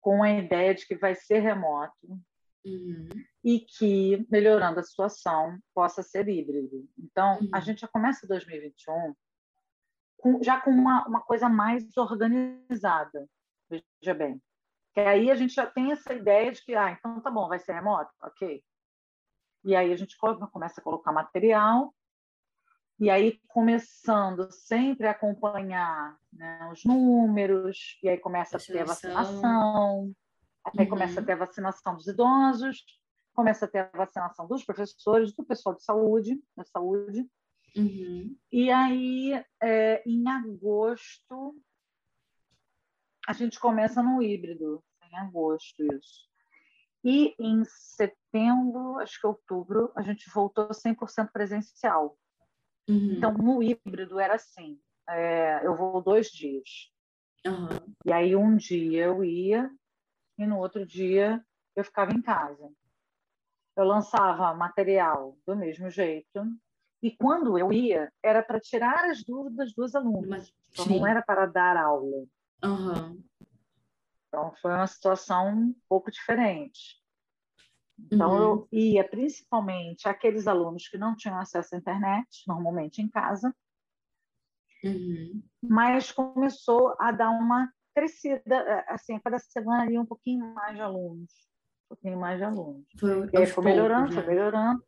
com 0.00 0.22
a 0.22 0.30
ideia 0.30 0.74
de 0.74 0.86
que 0.86 0.96
vai 0.96 1.14
ser 1.14 1.40
remoto 1.40 2.20
uhum. 2.64 3.08
e 3.44 3.60
que, 3.60 4.26
melhorando 4.30 4.80
a 4.80 4.82
situação, 4.82 5.58
possa 5.74 6.02
ser 6.02 6.28
híbrido. 6.28 6.88
Então, 6.98 7.38
uhum. 7.40 7.50
a 7.52 7.60
gente 7.60 7.80
já 7.80 7.88
começa 7.88 8.26
2021 8.26 9.14
com, 10.18 10.42
já 10.42 10.60
com 10.60 10.70
uma, 10.70 11.06
uma 11.06 11.20
coisa 11.20 11.48
mais 11.48 11.96
organizada, 11.96 13.28
veja 13.68 14.14
bem. 14.14 14.40
Que 14.92 15.00
aí 15.00 15.30
a 15.30 15.34
gente 15.34 15.54
já 15.54 15.66
tem 15.66 15.92
essa 15.92 16.12
ideia 16.12 16.50
de 16.52 16.62
que, 16.64 16.74
ah, 16.74 16.90
então 16.90 17.20
tá 17.20 17.30
bom, 17.30 17.48
vai 17.48 17.58
ser 17.58 17.72
remoto? 17.72 18.10
Ok. 18.22 18.62
E 19.64 19.76
aí 19.76 19.92
a 19.92 19.96
gente 19.96 20.16
começa 20.52 20.80
a 20.80 20.84
colocar 20.84 21.12
material, 21.12 21.94
e 23.00 23.10
aí 23.10 23.40
começando 23.48 24.50
sempre 24.52 25.06
a 25.06 25.12
acompanhar 25.12 26.16
né, 26.32 26.68
os 26.70 26.84
números, 26.84 27.98
e 28.02 28.08
aí 28.08 28.18
começa 28.18 28.56
a, 28.56 28.60
a 28.60 28.62
ter 28.62 28.80
a 28.80 28.84
vacinação, 28.84 30.12
aí 30.64 30.84
uhum. 30.84 30.90
começa 30.90 31.20
a 31.20 31.24
ter 31.24 31.32
a 31.32 31.36
vacinação 31.36 31.96
dos 31.96 32.06
idosos, 32.06 32.84
começa 33.32 33.64
a 33.64 33.68
ter 33.68 33.78
a 33.78 33.96
vacinação 33.96 34.46
dos 34.46 34.64
professores, 34.64 35.34
do 35.34 35.44
pessoal 35.44 35.74
de 35.74 35.82
saúde, 35.82 36.38
da 36.56 36.64
saúde, 36.64 37.26
Uhum. 37.76 38.36
E 38.50 38.70
aí, 38.70 39.44
é, 39.62 40.02
em 40.06 40.28
agosto, 40.28 41.56
a 43.26 43.32
gente 43.32 43.60
começa 43.60 44.02
no 44.02 44.22
híbrido, 44.22 44.82
em 45.02 45.16
agosto 45.16 45.82
isso. 45.94 46.28
E 47.04 47.34
em 47.38 47.64
setembro, 47.64 48.98
acho 48.98 49.20
que 49.20 49.26
outubro, 49.26 49.92
a 49.96 50.02
gente 50.02 50.28
voltou 50.30 50.68
100% 50.68 51.30
presencial. 51.32 52.18
Uhum. 52.90 53.12
Então, 53.12 53.32
no 53.32 53.62
híbrido 53.62 54.18
era 54.18 54.34
assim: 54.34 54.78
é, 55.08 55.64
eu 55.64 55.76
vou 55.76 56.02
dois 56.02 56.28
dias. 56.28 56.90
Uhum. 57.46 57.94
E 58.04 58.12
aí, 58.12 58.34
um 58.34 58.56
dia 58.56 59.04
eu 59.04 59.24
ia 59.24 59.70
e 60.36 60.46
no 60.46 60.58
outro 60.58 60.84
dia 60.84 61.42
eu 61.76 61.84
ficava 61.84 62.12
em 62.12 62.20
casa. 62.20 62.68
Eu 63.76 63.84
lançava 63.84 64.52
material 64.54 65.38
do 65.46 65.54
mesmo 65.56 65.88
jeito. 65.88 66.44
E 67.02 67.16
quando 67.16 67.56
eu 67.56 67.72
ia, 67.72 68.12
era 68.22 68.42
para 68.42 68.60
tirar 68.60 69.08
as 69.08 69.24
dúvidas 69.24 69.72
dos 69.72 69.94
alunos. 69.94 70.52
Então, 70.72 70.86
não 70.86 71.06
era 71.06 71.22
para 71.22 71.46
dar 71.46 71.76
aula. 71.76 72.26
Uhum. 72.62 73.22
Então, 74.28 74.52
foi 74.60 74.72
uma 74.72 74.86
situação 74.86 75.48
um 75.48 75.74
pouco 75.88 76.10
diferente. 76.10 76.99
Então, 78.10 78.30
uhum. 78.30 78.38
eu 78.38 78.68
ia 78.72 79.08
principalmente 79.08 80.08
aqueles 80.08 80.46
alunos 80.46 80.88
que 80.88 80.98
não 80.98 81.16
tinham 81.16 81.38
acesso 81.38 81.74
à 81.74 81.78
internet, 81.78 82.28
normalmente 82.46 83.02
em 83.02 83.08
casa, 83.08 83.54
uhum. 84.84 85.42
mas 85.62 86.12
começou 86.12 86.94
a 86.98 87.12
dar 87.12 87.30
uma 87.30 87.70
crescida, 87.94 88.42
é, 88.54 88.92
assim, 88.92 89.18
cada 89.20 89.38
semana 89.38 89.90
ia 89.90 90.00
um 90.00 90.06
pouquinho 90.06 90.54
mais 90.54 90.74
de 90.74 90.80
alunos, 90.80 91.32
um 91.86 91.88
pouquinho 91.94 92.18
mais 92.18 92.38
de 92.38 92.44
alunos. 92.44 92.86
Foi, 92.98 93.28
e 93.32 93.36
aí 93.38 93.46
foi 93.46 93.64
melhorando, 93.64 94.14
né? 94.14 94.22
foi 94.22 94.26
melhorando. 94.26 94.84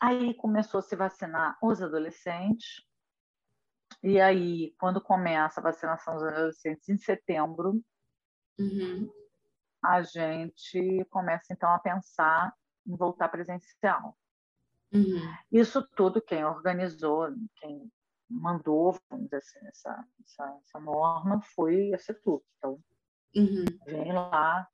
Aí 0.00 0.34
começou 0.34 0.78
a 0.78 0.82
se 0.82 0.96
vacinar 0.96 1.58
os 1.62 1.82
adolescentes, 1.82 2.84
e 4.02 4.20
aí, 4.20 4.72
quando 4.78 5.00
começa 5.00 5.60
a 5.60 5.62
vacinação 5.62 6.14
dos 6.14 6.22
adolescentes 6.22 6.88
em 6.88 6.96
setembro, 6.96 7.82
uhum 8.58 9.19
a 9.82 10.02
gente 10.02 11.04
começa 11.10 11.52
então 11.52 11.72
a 11.72 11.78
pensar 11.78 12.54
em 12.86 12.96
voltar 12.96 13.28
presencial. 13.28 14.16
Uhum. 14.92 15.20
Isso 15.52 15.86
tudo 15.94 16.20
quem 16.20 16.44
organizou, 16.44 17.28
quem 17.56 17.90
mandou, 18.28 18.98
vamos 19.08 19.26
dizer 19.26 19.38
assim, 19.38 19.66
essa, 19.66 20.08
essa, 20.24 20.60
essa 20.64 20.80
norma 20.80 21.40
foi 21.42 21.92
a 21.94 21.98
CETUC. 21.98 22.44
Então, 22.58 22.82
uhum. 23.34 23.64
vem 23.86 24.12
lá 24.12 24.68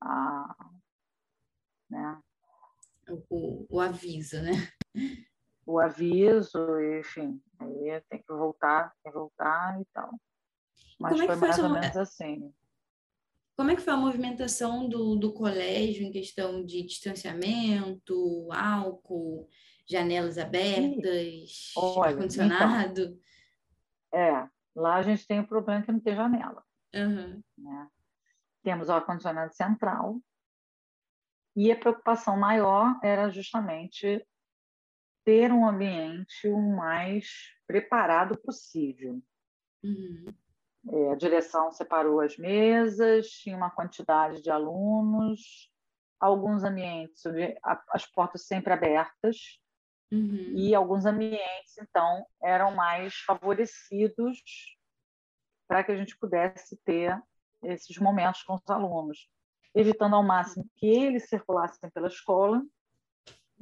a, 0.00 0.70
né? 1.90 2.22
o, 3.30 3.66
o 3.68 3.80
aviso, 3.80 4.40
né? 4.42 4.52
O 5.66 5.78
aviso, 5.78 6.58
enfim, 6.98 7.42
aí 7.58 8.00
tem 8.08 8.22
que 8.22 8.32
voltar, 8.32 8.94
tem 9.02 9.12
que 9.12 9.18
voltar 9.18 9.80
e 9.80 9.84
tal. 9.92 10.10
Mas 10.98 11.12
Como 11.12 11.24
é 11.24 11.26
foi 11.26 11.36
mais 11.36 11.58
ou 11.58 11.68
menos 11.68 11.96
assim. 11.96 12.54
Como 13.58 13.72
é 13.72 13.74
que 13.74 13.82
foi 13.82 13.92
a 13.92 13.96
movimentação 13.96 14.88
do, 14.88 15.16
do 15.16 15.32
colégio 15.32 16.06
em 16.06 16.12
questão 16.12 16.64
de 16.64 16.80
distanciamento, 16.84 18.48
álcool, 18.52 19.48
janelas 19.84 20.38
abertas, 20.38 21.72
ar-condicionado? 22.00 23.18
Então, 24.06 24.20
é, 24.20 24.48
lá 24.76 24.94
a 24.94 25.02
gente 25.02 25.26
tem 25.26 25.40
o 25.40 25.46
problema 25.48 25.82
que 25.82 25.90
não 25.90 25.98
tem 25.98 26.14
janela. 26.14 26.62
Uhum. 26.94 27.42
Né? 27.58 27.88
Temos 28.62 28.88
o 28.88 28.92
ar-condicionado 28.92 29.52
central 29.52 30.22
e 31.56 31.72
a 31.72 31.76
preocupação 31.76 32.38
maior 32.38 32.96
era 33.02 33.28
justamente 33.28 34.24
ter 35.24 35.50
um 35.50 35.66
ambiente 35.68 36.46
o 36.46 36.76
mais 36.76 37.26
preparado 37.66 38.38
possível. 38.40 39.20
Uhum. 39.82 40.26
É, 40.90 41.12
a 41.12 41.14
direção 41.14 41.70
separou 41.70 42.20
as 42.20 42.36
mesas, 42.36 43.28
tinha 43.28 43.56
uma 43.56 43.70
quantidade 43.70 44.42
de 44.42 44.50
alunos, 44.50 45.70
alguns 46.18 46.64
ambientes, 46.64 47.22
as 47.90 48.06
portas 48.06 48.46
sempre 48.46 48.72
abertas, 48.72 49.60
uhum. 50.10 50.52
e 50.56 50.74
alguns 50.74 51.04
ambientes, 51.04 51.76
então, 51.78 52.26
eram 52.42 52.74
mais 52.74 53.14
favorecidos 53.26 54.40
para 55.66 55.84
que 55.84 55.92
a 55.92 55.96
gente 55.96 56.16
pudesse 56.16 56.76
ter 56.84 57.20
esses 57.62 57.98
momentos 57.98 58.42
com 58.42 58.54
os 58.54 58.70
alunos, 58.70 59.28
evitando 59.74 60.16
ao 60.16 60.22
máximo 60.22 60.68
que 60.76 60.86
eles 60.86 61.28
circulassem 61.28 61.90
pela 61.90 62.08
escola, 62.08 62.62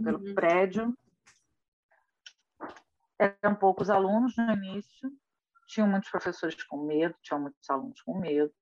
pelo 0.03 0.19
uhum. 0.19 0.35
prédio. 0.35 0.97
Eram 3.19 3.55
poucos 3.55 3.91
alunos 3.91 4.37
no 4.37 4.53
início, 4.53 5.11
tinham 5.67 5.89
muitos 5.89 6.11
professores 6.11 6.63
com 6.65 6.85
medo, 6.85 7.15
tinham 7.23 7.41
muitos 7.41 7.69
alunos 7.69 8.01
com 8.03 8.19
medo, 8.19 8.53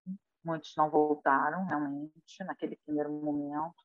muitos 0.44 0.74
não 0.76 0.90
voltaram 0.90 1.64
realmente 1.64 2.44
naquele 2.44 2.76
primeiro 2.84 3.12
momento. 3.12 3.82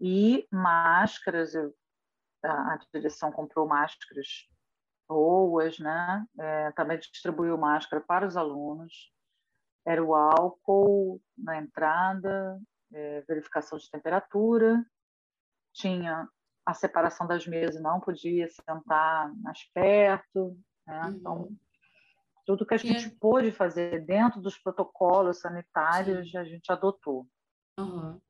E 0.00 0.46
máscaras, 0.50 1.54
eu, 1.54 1.74
a, 2.42 2.78
direção 2.92 3.32
comprou 3.32 3.66
máscaras 3.66 4.48
boas, 5.08 5.78
né? 5.78 6.26
É, 6.38 6.72
também 6.72 6.98
distribuiu 6.98 7.56
máscara 7.56 8.02
para 8.02 8.26
os 8.26 8.36
alunos. 8.36 9.12
Era 9.86 10.02
o 10.02 10.14
álcool 10.14 11.20
na 11.36 11.58
entrada, 11.58 12.60
é, 12.92 13.20
verificação 13.22 13.78
de 13.78 13.90
temperatura, 13.90 14.84
tinha 15.72 16.28
a 16.64 16.72
separação 16.72 17.26
das 17.26 17.46
mesas, 17.46 17.82
não 17.82 18.00
podia 18.00 18.48
sentar 18.48 19.34
mais 19.36 19.62
perto, 19.74 20.58
né? 20.86 21.02
Uhum. 21.02 21.10
Então, 21.10 21.56
tudo 22.46 22.66
que 22.66 22.74
a 22.74 22.78
gente 22.78 23.06
é. 23.06 23.16
pôde 23.18 23.50
fazer 23.52 24.04
dentro 24.04 24.40
dos 24.40 24.58
protocolos 24.58 25.40
sanitários, 25.40 26.30
Sim. 26.30 26.38
a 26.38 26.44
gente 26.44 26.70
adotou. 26.70 27.26
Uhum. 27.78 28.20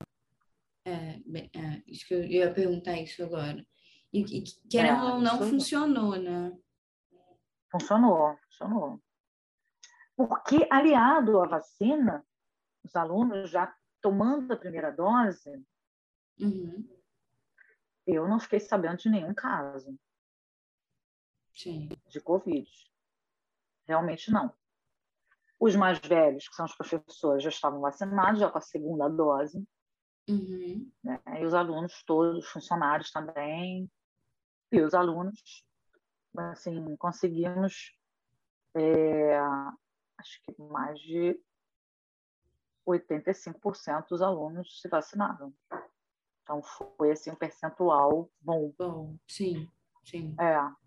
É, 0.85 1.19
bem, 1.27 1.51
é, 1.55 1.83
isso 1.87 2.07
que 2.07 2.15
eu 2.15 2.25
ia 2.25 2.53
perguntar 2.53 2.97
isso 2.99 3.23
agora. 3.23 3.65
E, 4.13 4.21
e 4.21 4.45
querendo 4.71 5.07
é, 5.07 5.13
ou 5.15 5.21
não, 5.21 5.39
funcionou, 5.39 6.17
né? 6.17 6.57
Funcionou, 7.71 8.37
funcionou. 8.45 9.03
Porque, 10.17 10.69
aliado 10.71 11.41
à 11.41 11.47
vacina, 11.47 12.25
os 12.85 12.95
alunos 12.95 13.51
já 13.51 13.75
tomando 14.01 14.53
a 14.53 14.57
primeira 14.57 14.93
dose, 14.93 15.51
uhum. 16.39 16.87
eu 18.07 18.29
não 18.29 18.39
fiquei 18.39 18.61
sabendo 18.61 18.99
de 18.99 19.09
nenhum 19.09 19.35
caso. 19.35 19.99
Sim. 21.55 21.89
de 22.09 22.21
Covid. 22.21 22.69
Realmente 23.87 24.31
não. 24.31 24.53
Os 25.59 25.77
mais 25.77 25.99
velhos, 25.99 26.49
que 26.49 26.55
são 26.55 26.67
os 26.67 26.75
professores, 26.75 27.43
já 27.43 27.49
estavam 27.49 27.81
vacinados, 27.81 28.41
já 28.41 28.51
com 28.51 28.59
a 28.59 28.61
segunda 28.61 29.09
dose. 29.09 29.67
Uhum. 30.29 30.91
Né? 31.03 31.21
E 31.39 31.45
os 31.45 31.55
alunos 31.55 32.03
todos, 32.05 32.45
os 32.45 32.51
funcionários 32.51 33.11
também. 33.11 33.91
E 34.73 34.81
os 34.81 34.95
alunos, 34.95 35.65
assim, 36.37 36.97
conseguimos, 36.97 37.97
é, 38.75 39.39
acho 40.19 40.43
que 40.43 40.61
mais 40.61 40.99
de 40.99 41.41
85% 42.87 44.09
dos 44.09 44.21
alunos 44.21 44.81
se 44.81 44.89
vacinaram. 44.89 45.55
Então, 46.43 46.63
foi 46.97 47.13
assim, 47.13 47.31
um 47.31 47.37
percentual 47.37 48.31
bom. 48.41 48.75
Bom, 48.77 49.17
sim, 49.27 49.71
sim. 50.05 50.35
É. 50.39 50.84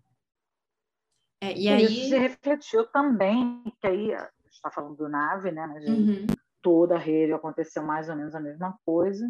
É, 1.40 1.56
e 1.56 1.68
aí... 1.68 1.84
Isso 1.84 2.08
se 2.08 2.18
refletiu 2.18 2.86
também, 2.86 3.62
que 3.80 3.86
aí 3.86 4.10
está 4.50 4.70
falando 4.70 4.96
do 4.96 5.08
nave, 5.08 5.50
né? 5.50 5.66
Mas 5.66 5.84
uhum. 5.88 6.26
toda 6.60 6.96
a 6.96 6.98
rede 6.98 7.32
aconteceu 7.32 7.82
mais 7.82 8.08
ou 8.08 8.16
menos 8.16 8.34
a 8.34 8.40
mesma 8.40 8.78
coisa. 8.84 9.28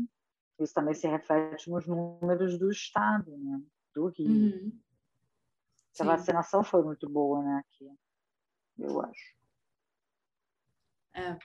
Isso 0.58 0.74
também 0.74 0.94
se 0.94 1.06
reflete 1.06 1.70
nos 1.70 1.86
números 1.86 2.58
do 2.58 2.70
estado, 2.70 3.30
né? 3.36 3.60
Do 3.94 4.08
Rio. 4.08 4.28
Uhum. 4.28 4.72
A 6.00 6.04
vacinação 6.04 6.62
foi 6.62 6.82
muito 6.82 7.08
boa, 7.08 7.42
né? 7.42 7.62
Aqui, 7.64 7.90
eu 8.78 9.00
acho. 9.02 9.34
É. 11.14 11.36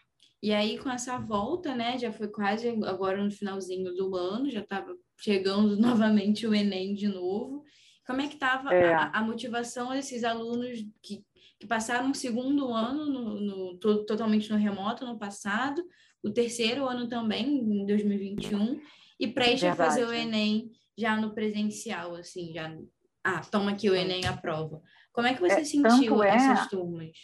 E 0.42 0.52
aí, 0.52 0.78
com 0.78 0.90
essa 0.90 1.18
volta, 1.18 1.74
né? 1.74 1.98
Já 1.98 2.12
foi 2.12 2.28
quase 2.28 2.70
agora 2.86 3.24
no 3.24 3.32
finalzinho 3.32 3.94
do 3.96 4.16
ano, 4.16 4.50
já 4.50 4.60
estava 4.60 4.96
chegando 5.18 5.78
novamente 5.80 6.46
o 6.46 6.54
Enem 6.54 6.94
de 6.94 7.08
novo. 7.08 7.64
Como 8.06 8.22
é 8.22 8.28
que 8.28 8.34
estava 8.34 8.74
é. 8.74 8.94
a, 8.94 9.10
a, 9.10 9.22
motivação 9.22 9.92
desses 9.92 10.24
alunos 10.24 10.80
que, 11.02 11.24
que 11.60 11.68
passaram 11.68 12.12
o 12.12 12.16
segundo 12.16 12.74
ano 12.74 13.06
no, 13.06 13.40
no, 13.40 13.78
to, 13.78 14.06
totalmente 14.06 14.52
no 14.52 14.58
remoto 14.58 15.06
no 15.06 15.18
passado, 15.18 15.84
o 16.22 16.32
terceiro 16.32 16.88
ano 16.88 17.08
também, 17.08 17.60
em 17.60 17.86
2021, 17.86 18.82
e 19.20 19.28
prestes 19.28 19.70
a 19.70 19.76
fazer 19.76 20.06
o 20.06 20.14
Enem 20.14 20.72
já 20.98 21.16
no 21.16 21.34
presencial, 21.34 22.16
assim, 22.16 22.54
já... 22.54 22.76
Ah, 23.24 23.40
toma 23.40 23.72
aqui 23.72 23.90
o 23.90 23.96
Enem 23.96 24.26
a 24.26 24.36
prova. 24.36 24.82
Como 25.14 25.28
é 25.28 25.34
que 25.34 25.40
você 25.40 25.62
é, 25.62 25.64
sentiu 25.64 26.22
é, 26.22 26.36
essas 26.36 26.68
turmas? 26.68 27.18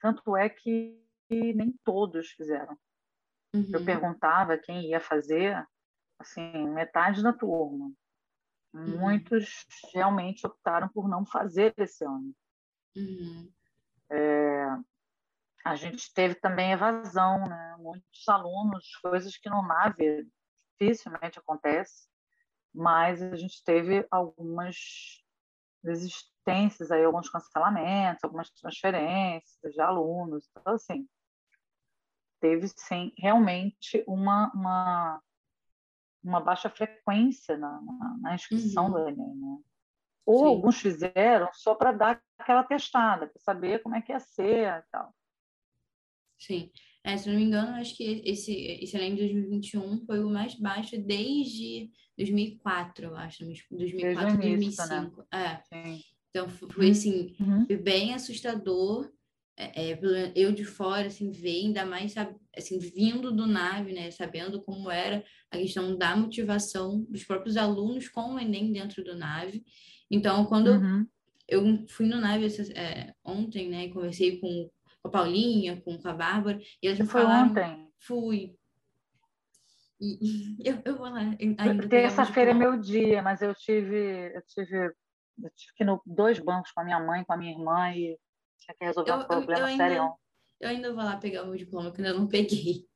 Tanto 0.00 0.36
é 0.36 0.48
que 0.48 1.00
nem 1.30 1.74
todos 1.84 2.28
fizeram. 2.30 2.76
Uhum. 3.54 3.70
Eu 3.72 3.84
perguntava 3.84 4.56
quem 4.56 4.88
ia 4.88 5.00
fazer, 5.00 5.66
assim, 6.18 6.68
metade 6.68 7.22
da 7.22 7.32
turma. 7.32 7.92
Uhum. 8.74 8.98
Muitos 8.98 9.66
realmente 9.94 10.46
optaram 10.46 10.88
por 10.88 11.08
não 11.08 11.26
fazer 11.26 11.74
esse 11.76 12.04
ano. 12.04 12.34
Uhum. 12.96 13.52
É, 14.10 14.66
a 15.64 15.74
gente 15.74 16.12
teve 16.12 16.34
também 16.34 16.72
evasão, 16.72 17.44
né? 17.44 17.76
muitos 17.78 18.28
alunos, 18.28 18.96
coisas 18.96 19.36
que 19.36 19.48
no 19.48 19.62
NAVE 19.62 20.26
dificilmente 20.80 21.38
acontece, 21.38 22.08
mas 22.74 23.22
a 23.22 23.36
gente 23.36 23.62
teve 23.62 24.06
algumas 24.10 25.22
existências 25.84 26.90
aí 26.90 27.04
alguns 27.04 27.28
cancelamentos, 27.28 28.24
algumas 28.24 28.50
transferências 28.50 29.72
de 29.72 29.80
alunos, 29.80 30.48
então 30.50 30.74
assim 30.74 31.08
teve 32.40 32.66
sim 32.68 33.12
realmente 33.16 34.02
uma 34.06 34.50
uma, 34.52 35.22
uma 36.22 36.40
baixa 36.40 36.70
frequência 36.70 37.56
na, 37.56 37.80
na, 37.80 38.16
na 38.20 38.34
inscrição 38.34 38.86
uhum. 38.86 38.92
do 38.92 39.08
Enem, 39.08 39.34
né? 39.34 39.58
Ou 40.24 40.38
sim. 40.38 40.44
alguns 40.46 40.80
fizeram 40.80 41.48
só 41.52 41.74
para 41.74 41.92
dar 41.92 42.22
aquela 42.38 42.62
testada, 42.62 43.26
para 43.26 43.40
saber 43.40 43.82
como 43.82 43.96
é 43.96 44.02
que 44.02 44.12
ia 44.12 44.20
ser 44.20 44.68
e 44.68 44.82
tal. 44.90 45.14
Sim. 46.38 46.70
É, 47.04 47.16
se 47.16 47.28
não 47.28 47.36
me 47.36 47.44
engano, 47.44 47.76
acho 47.76 47.96
que 47.96 48.22
esse, 48.24 48.54
esse 48.54 48.96
Enem 48.96 49.16
de 49.16 49.22
2021 49.22 50.06
foi 50.06 50.22
o 50.22 50.30
mais 50.30 50.54
baixo 50.54 50.96
desde 50.96 51.90
2004, 52.16 53.06
eu 53.06 53.16
acho. 53.16 53.44
2004, 53.44 54.38
2005. 54.38 55.26
Né? 55.32 55.62
É. 55.72 55.98
Então, 56.30 56.48
foi 56.48 56.86
uhum. 56.86 56.92
assim, 56.92 57.36
uhum. 57.40 57.66
foi 57.66 57.76
bem 57.76 58.14
assustador. 58.14 59.10
É, 59.74 59.92
é, 59.92 60.32
eu 60.34 60.52
de 60.52 60.64
fora, 60.64 61.06
assim, 61.06 61.30
ver, 61.30 61.66
ainda 61.66 61.84
mais, 61.86 62.14
assim, 62.56 62.78
vindo 62.78 63.30
do 63.30 63.46
nave, 63.46 63.92
né, 63.92 64.10
sabendo 64.10 64.60
como 64.62 64.90
era 64.90 65.24
a 65.50 65.56
questão 65.56 65.96
da 65.96 66.16
motivação 66.16 67.04
dos 67.08 67.24
próprios 67.24 67.56
alunos 67.56 68.08
com 68.08 68.34
o 68.34 68.40
Enem 68.40 68.72
dentro 68.72 69.04
do 69.04 69.16
nave. 69.16 69.64
Então, 70.10 70.44
quando 70.46 70.72
uhum. 70.72 71.06
eu, 71.48 71.86
fui 71.88 72.06
no 72.06 72.20
nave 72.20 72.46
é, 72.74 73.14
ontem, 73.24 73.68
né, 73.68 73.88
conversei 73.88 74.40
com 74.40 74.70
a 75.04 75.08
Paulinha, 75.08 75.80
com, 75.80 75.98
a 76.04 76.12
Bárbara, 76.12 76.60
e 76.82 76.86
elas 76.86 76.98
me 76.98 77.06
foi 77.06 77.22
falaram... 77.22 77.50
ontem? 77.50 77.88
Fui. 78.00 78.54
E, 80.00 80.56
eu, 80.68 80.82
eu 80.84 80.96
vou 80.96 81.08
lá. 81.08 81.36
Terça-feira 81.88 82.50
é 82.50 82.54
meu 82.54 82.76
dia, 82.76 83.22
mas 83.22 83.40
eu 83.40 83.54
tive, 83.54 84.34
eu 84.34 84.42
tive, 84.48 84.76
eu 84.76 85.50
tive 85.54 85.74
que 85.76 85.84
ir 85.84 85.86
no 85.86 86.02
dois 86.04 86.40
bancos 86.40 86.72
com 86.72 86.80
a 86.80 86.84
minha 86.84 86.98
mãe, 86.98 87.24
com 87.24 87.32
a 87.32 87.36
minha 87.36 87.52
irmã, 87.52 87.92
e 87.94 88.18
tinha 88.64 88.74
que 88.74 88.84
resolver 88.84 89.10
eu, 89.10 89.16
um 89.16 89.24
problema 89.24 89.52
eu, 89.52 89.58
eu 89.58 89.66
ainda, 89.66 89.84
sério. 89.84 90.14
Eu 90.60 90.68
ainda 90.68 90.92
vou 90.92 91.04
lá 91.04 91.16
pegar 91.16 91.42
o 91.42 91.46
meu 91.46 91.56
diploma, 91.56 91.90
que 91.92 92.00
ainda 92.00 92.14
não 92.14 92.26
peguei. 92.26 92.86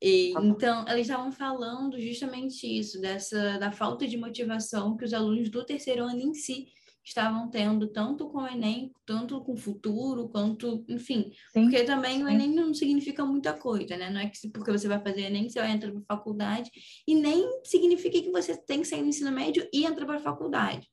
E, 0.00 0.32
tá 0.34 0.44
então, 0.44 0.84
eles 0.88 1.08
estavam 1.08 1.32
falando 1.32 1.98
justamente 1.98 2.66
isso, 2.66 3.00
dessa 3.00 3.58
da 3.58 3.72
falta 3.72 4.06
de 4.06 4.18
motivação 4.18 4.96
que 4.96 5.04
os 5.04 5.14
alunos 5.14 5.48
do 5.48 5.64
terceiro 5.64 6.04
ano 6.04 6.20
em 6.20 6.34
si 6.34 6.68
estavam 7.04 7.50
tendo, 7.50 7.88
tanto 7.88 8.28
com 8.28 8.38
o 8.38 8.46
Enem, 8.46 8.92
tanto 9.04 9.40
com 9.42 9.52
o 9.52 9.56
futuro, 9.56 10.28
quanto, 10.28 10.84
enfim. 10.88 11.32
Sim, 11.52 11.64
porque 11.64 11.84
também 11.84 12.18
sim. 12.18 12.24
o 12.24 12.28
Enem 12.28 12.50
não 12.54 12.72
significa 12.72 13.24
muita 13.24 13.52
coisa, 13.52 13.96
né? 13.96 14.08
Não 14.10 14.20
é 14.20 14.28
que 14.28 14.48
porque 14.48 14.72
você 14.72 14.88
vai 14.88 15.00
fazer 15.00 15.22
Enem, 15.22 15.48
você 15.48 15.60
vai 15.60 15.70
entrar 15.70 15.90
para 15.92 16.00
a 16.00 16.16
faculdade, 16.16 16.70
e 17.06 17.14
nem 17.14 17.62
significa 17.62 18.20
que 18.20 18.30
você 18.30 18.56
tem 18.56 18.80
que 18.80 18.88
sair 18.88 19.02
do 19.02 19.08
ensino 19.08 19.30
médio 19.30 19.68
e 19.72 19.84
entrar 19.84 20.06
para 20.06 20.16
a 20.16 20.22
faculdade. 20.22 20.88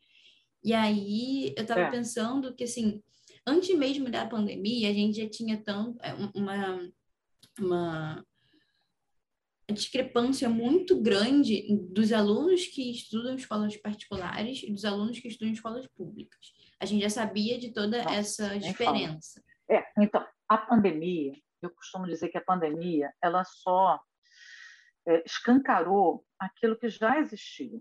E 0.64 0.74
aí, 0.74 1.54
eu 1.58 1.64
estava 1.64 1.82
é. 1.82 1.90
pensando 1.90 2.54
que, 2.54 2.66
assim, 2.66 3.02
antes 3.46 3.76
mesmo 3.78 4.10
da 4.10 4.26
pandemia, 4.26 4.90
a 4.90 4.94
gente 4.94 5.22
já 5.22 5.30
tinha 5.30 5.62
tanto, 5.62 5.98
é, 6.04 6.14
uma, 6.36 6.92
uma 7.60 8.26
discrepância 9.72 10.50
muito 10.50 11.02
grande 11.02 11.66
dos 11.92 12.12
alunos 12.12 12.66
que 12.68 12.92
estudam 12.92 13.36
escolas 13.36 13.76
particulares 13.78 14.64
e 14.64 14.72
dos 14.72 14.86
alunos 14.86 15.20
que 15.20 15.28
estudam 15.28 15.54
escolas 15.54 15.88
públicas. 15.88 16.54
A 16.80 16.86
gente 16.86 17.02
já 17.02 17.10
sabia 17.10 17.58
de 17.58 17.72
toda 17.72 18.04
Nossa, 18.04 18.16
essa 18.16 18.60
diferença. 18.60 19.42
É, 19.70 19.84
então, 19.98 20.26
a 20.48 20.58
pandemia, 20.58 21.34
eu 21.62 21.70
costumo 21.70 22.06
dizer 22.06 22.30
que 22.30 22.38
a 22.38 22.44
pandemia, 22.44 23.14
ela 23.22 23.44
só 23.44 24.00
é, 25.08 25.24
escancarou 25.26 26.26
aquilo 26.40 26.78
que 26.78 26.90
já 26.90 27.20
existia. 27.20 27.80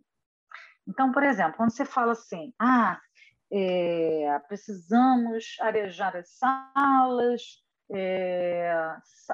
Então, 0.87 1.13
por 1.13 1.23
exemplo, 1.23 1.57
quando 1.57 1.71
você 1.71 1.85
fala 1.85 2.13
assim, 2.13 2.53
ah, 2.59 3.01
é, 3.53 4.39
precisamos 4.47 5.57
arejar 5.61 6.17
as 6.17 6.31
salas, 6.31 7.43
é, 7.91 8.73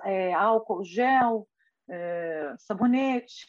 é 0.04 0.32
álcool 0.32 0.84
gel, 0.84 1.48
é, 1.88 2.54
sabonete 2.58 3.46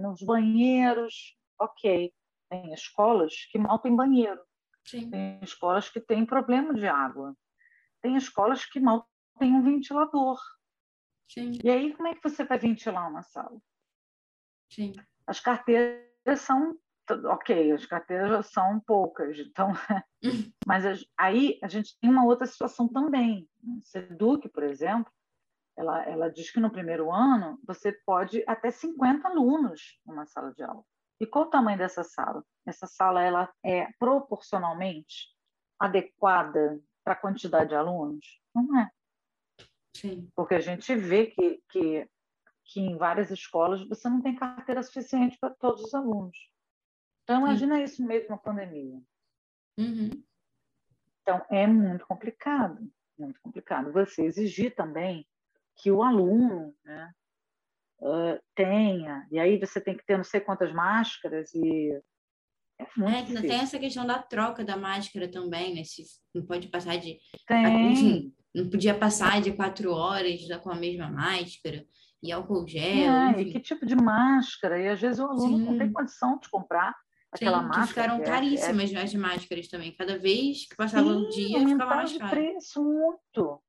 nos 0.00 0.22
banheiros, 0.22 1.36
ok. 1.58 2.12
Tem 2.48 2.72
escolas 2.72 3.34
que 3.50 3.58
mal 3.58 3.78
têm 3.78 3.94
banheiro. 3.94 4.40
Sim. 4.84 5.10
Tem 5.10 5.40
escolas 5.42 5.88
que 5.88 6.00
têm 6.00 6.24
problema 6.24 6.72
de 6.72 6.86
água. 6.86 7.36
Tem 8.00 8.16
escolas 8.16 8.64
que 8.64 8.78
mal 8.78 9.08
têm 9.38 9.52
um 9.52 9.62
ventilador. 9.62 10.38
Sim. 11.28 11.58
E 11.62 11.68
aí, 11.68 11.94
como 11.94 12.08
é 12.08 12.14
que 12.14 12.22
você 12.22 12.44
vai 12.44 12.58
ventilar 12.58 13.10
uma 13.10 13.22
sala? 13.22 13.60
Sim. 14.70 14.92
As 15.26 15.40
carteiras 15.40 16.40
são 16.40 16.78
ok, 17.26 17.72
as 17.72 17.86
carteiras 17.86 18.28
já 18.28 18.42
são 18.42 18.80
poucas, 18.80 19.38
então, 19.40 19.72
mas 20.66 20.84
aí 21.18 21.58
a 21.62 21.68
gente 21.68 21.98
tem 22.00 22.10
uma 22.10 22.24
outra 22.24 22.46
situação 22.46 22.88
também. 22.88 23.48
Seduc, 23.82 24.48
por 24.48 24.62
exemplo, 24.62 25.12
ela, 25.76 26.02
ela 26.04 26.30
diz 26.30 26.50
que 26.50 26.60
no 26.60 26.70
primeiro 26.70 27.12
ano 27.12 27.58
você 27.66 27.92
pode 27.92 28.42
até 28.46 28.70
50 28.70 29.28
alunos 29.28 30.00
numa 30.06 30.26
sala 30.26 30.52
de 30.54 30.62
aula. 30.62 30.82
E 31.20 31.26
qual 31.26 31.46
o 31.46 31.50
tamanho 31.50 31.78
dessa 31.78 32.02
sala? 32.02 32.42
Essa 32.66 32.86
sala 32.86 33.22
ela 33.22 33.52
é 33.64 33.88
proporcionalmente 33.98 35.34
adequada 35.78 36.80
para 37.04 37.12
a 37.12 37.16
quantidade 37.16 37.70
de 37.70 37.74
alunos? 37.74 38.40
Não 38.54 38.78
é. 38.80 38.90
Sim. 39.94 40.30
Porque 40.34 40.54
a 40.54 40.60
gente 40.60 40.94
vê 40.94 41.26
que, 41.26 41.62
que, 41.70 42.08
que 42.64 42.80
em 42.80 42.96
várias 42.96 43.30
escolas 43.30 43.86
você 43.88 44.08
não 44.08 44.20
tem 44.20 44.34
carteira 44.34 44.82
suficiente 44.82 45.38
para 45.38 45.54
todos 45.54 45.84
os 45.84 45.94
alunos. 45.94 46.36
Então, 47.26 47.40
imagina 47.40 47.76
Sim. 47.78 47.82
isso 47.82 48.06
mesmo 48.06 48.30
na 48.30 48.36
pandemia. 48.36 49.02
Uhum. 49.76 50.10
Então, 51.22 51.44
é 51.50 51.66
muito 51.66 52.06
complicado, 52.06 52.88
muito 53.18 53.40
complicado. 53.40 53.92
Você 53.92 54.22
exigir 54.22 54.76
também 54.76 55.26
que 55.74 55.90
o 55.90 56.04
aluno 56.04 56.72
né, 56.84 57.12
uh, 57.98 58.40
tenha, 58.54 59.26
e 59.32 59.40
aí 59.40 59.58
você 59.58 59.80
tem 59.80 59.96
que 59.96 60.06
ter 60.06 60.16
não 60.16 60.22
sei 60.22 60.38
quantas 60.38 60.72
máscaras 60.72 61.52
e 61.52 62.00
é, 62.78 62.84
é 62.84 63.40
tem 63.40 63.58
essa 63.58 63.78
questão 63.78 64.06
da 64.06 64.22
troca 64.22 64.64
da 64.64 64.76
máscara 64.76 65.28
também, 65.28 65.74
né? 65.74 65.82
Se 65.82 66.04
não 66.32 66.46
pode 66.46 66.68
passar 66.68 66.96
de. 66.96 67.18
Tem. 67.44 67.92
Enfim, 67.92 68.34
não 68.54 68.70
podia 68.70 68.96
passar 68.96 69.40
de 69.40 69.52
quatro 69.52 69.90
horas 69.90 70.46
com 70.62 70.70
a 70.70 70.76
mesma 70.76 71.10
máscara 71.10 71.84
e 72.22 72.30
álcool 72.30 72.68
gel. 72.68 73.12
É, 73.12 73.40
e 73.40 73.50
que 73.50 73.58
tipo 73.58 73.84
de 73.84 73.96
máscara? 73.96 74.80
E 74.80 74.88
às 74.88 75.00
vezes 75.00 75.18
o 75.18 75.26
aluno 75.26 75.56
Sim. 75.56 75.64
não 75.64 75.78
tem 75.78 75.92
condição 75.92 76.38
de 76.38 76.48
comprar 76.50 76.94
aquela 77.32 77.60
Sim, 77.60 77.68
máscara. 77.68 77.86
ficaram 77.86 78.18
que 78.18 78.24
caríssimas 78.24 78.92
é, 78.92 78.96
é... 78.96 79.02
as 79.02 79.14
máscaras 79.14 79.68
também. 79.68 79.96
Cada 79.96 80.18
vez 80.18 80.68
que 80.68 80.76
passava 80.76 81.08
Sim, 81.08 81.16
um 81.16 81.28
dia, 81.28 81.68
ficava 81.68 81.96
mais 81.96 82.16
caro. 82.16 82.30
preço 82.30 82.82
muito. 82.82 83.62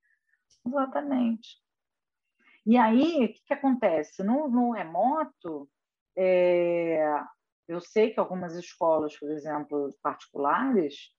Exatamente. 0.65 1.57
E 2.65 2.77
aí, 2.77 3.25
o 3.25 3.33
que, 3.33 3.41
que 3.45 3.53
acontece? 3.53 4.23
No, 4.23 4.49
no 4.49 4.71
remoto, 4.71 5.69
é, 6.17 7.01
eu 7.67 7.79
sei 7.79 8.11
que 8.11 8.19
algumas 8.19 8.55
escolas, 8.55 9.17
por 9.17 9.31
exemplo, 9.31 9.89
particulares, 10.01 11.11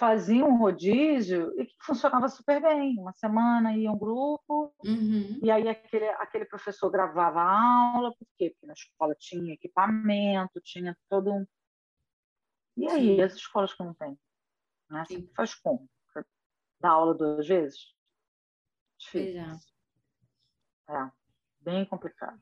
faziam 0.00 0.48
um 0.48 0.56
rodízio 0.56 1.52
e 1.60 1.66
que 1.66 1.74
funcionava 1.82 2.26
super 2.28 2.60
bem. 2.60 2.98
Uma 2.98 3.12
semana 3.12 3.76
ia 3.76 3.92
um 3.92 3.98
grupo, 3.98 4.74
uhum. 4.82 5.38
e 5.42 5.50
aí 5.50 5.68
aquele, 5.68 6.08
aquele 6.08 6.46
professor 6.46 6.90
gravava 6.90 7.40
a 7.40 7.92
aula, 7.94 8.10
por 8.10 8.26
quê? 8.38 8.50
Porque 8.50 8.66
na 8.66 8.72
escola 8.72 9.14
tinha 9.18 9.52
equipamento, 9.52 10.58
tinha 10.64 10.96
todo 11.08 11.30
um. 11.32 11.46
E 12.80 12.88
aí, 12.88 13.16
Sim. 13.16 13.20
as 13.20 13.34
escolas 13.34 13.74
que 13.74 13.84
não 13.84 13.92
têm? 13.92 14.18
Né? 14.88 15.04
Faz 15.36 15.54
como? 15.54 15.86
Dá 16.80 16.88
aula 16.88 17.14
duas 17.14 17.46
vezes? 17.46 17.94
Difícil. 18.98 19.42
É, 20.88 21.10
bem 21.60 21.84
complicado. 21.84 22.40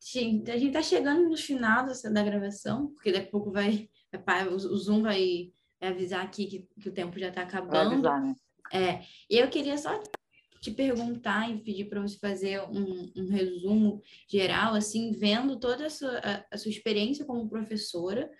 Sim, 0.00 0.42
a 0.48 0.56
gente 0.56 0.68
está 0.68 0.80
chegando 0.80 1.28
no 1.28 1.36
final 1.36 1.84
dessa, 1.84 2.10
da 2.10 2.22
gravação, 2.22 2.94
porque 2.94 3.12
daqui 3.12 3.28
a 3.28 3.30
pouco 3.30 3.52
vai, 3.52 3.90
vai 4.24 4.48
o 4.48 4.58
Zoom 4.58 5.02
vai, 5.02 5.52
avisar 5.78 6.24
aqui 6.24 6.46
que, 6.46 6.68
que 6.80 6.88
o 6.88 6.94
tempo 6.94 7.18
já 7.18 7.28
está 7.28 7.42
acabando. 7.42 7.72
Vai 7.72 8.12
avisar, 8.12 8.22
né? 8.22 8.34
É, 8.72 9.04
e 9.28 9.36
eu 9.36 9.50
queria 9.50 9.76
só 9.76 10.02
te 10.62 10.70
perguntar 10.70 11.50
e 11.50 11.60
pedir 11.60 11.90
para 11.90 12.00
você 12.00 12.18
fazer 12.18 12.62
um, 12.62 13.12
um, 13.14 13.28
resumo 13.28 14.02
geral, 14.26 14.74
assim, 14.74 15.12
vendo 15.12 15.60
toda 15.60 15.86
a 15.86 15.90
sua, 15.90 16.18
a, 16.18 16.46
a 16.50 16.56
sua 16.56 16.70
experiência 16.70 17.26
como 17.26 17.48
professora, 17.48 18.30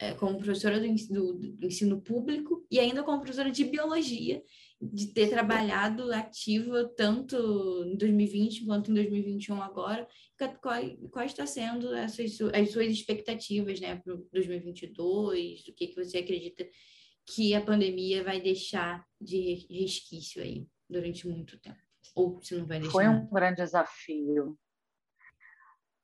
é, 0.00 0.14
como 0.14 0.38
professora 0.38 0.80
do, 0.80 0.86
do, 1.10 1.38
do, 1.58 1.66
ensino 1.66 2.00
público 2.00 2.66
e 2.70 2.80
ainda 2.80 3.02
como 3.02 3.20
professora 3.20 3.50
de 3.50 3.64
biologia 3.64 4.42
de 4.80 5.08
ter 5.08 5.28
trabalhado 5.28 6.10
ativa 6.10 6.90
tanto 6.96 7.36
em 7.86 7.98
2020 7.98 8.64
quanto 8.64 8.90
em 8.90 8.94
2021 8.94 9.62
agora, 9.62 10.08
quais, 10.62 10.96
estão 11.26 11.46
sendo 11.46 11.94
essas, 11.94 12.38
as 12.54 12.70
suas 12.70 12.86
expectativas 12.86 13.78
né, 13.78 13.96
para 13.96 14.16
2022, 14.32 15.60
o 15.68 15.74
que, 15.74 15.88
que 15.88 16.02
você 16.02 16.18
acredita 16.18 16.66
que 17.26 17.54
a 17.54 17.60
pandemia 17.60 18.24
vai 18.24 18.40
deixar 18.40 19.04
de 19.20 19.66
resquício 19.68 20.42
aí 20.42 20.66
durante 20.88 21.28
muito 21.28 21.60
tempo? 21.60 21.78
Ou 22.14 22.40
se 22.40 22.56
não 22.56 22.66
vai 22.66 22.78
deixar? 22.78 22.92
Foi 22.92 23.06
um 23.06 23.28
grande 23.28 23.56
desafio. 23.56 24.58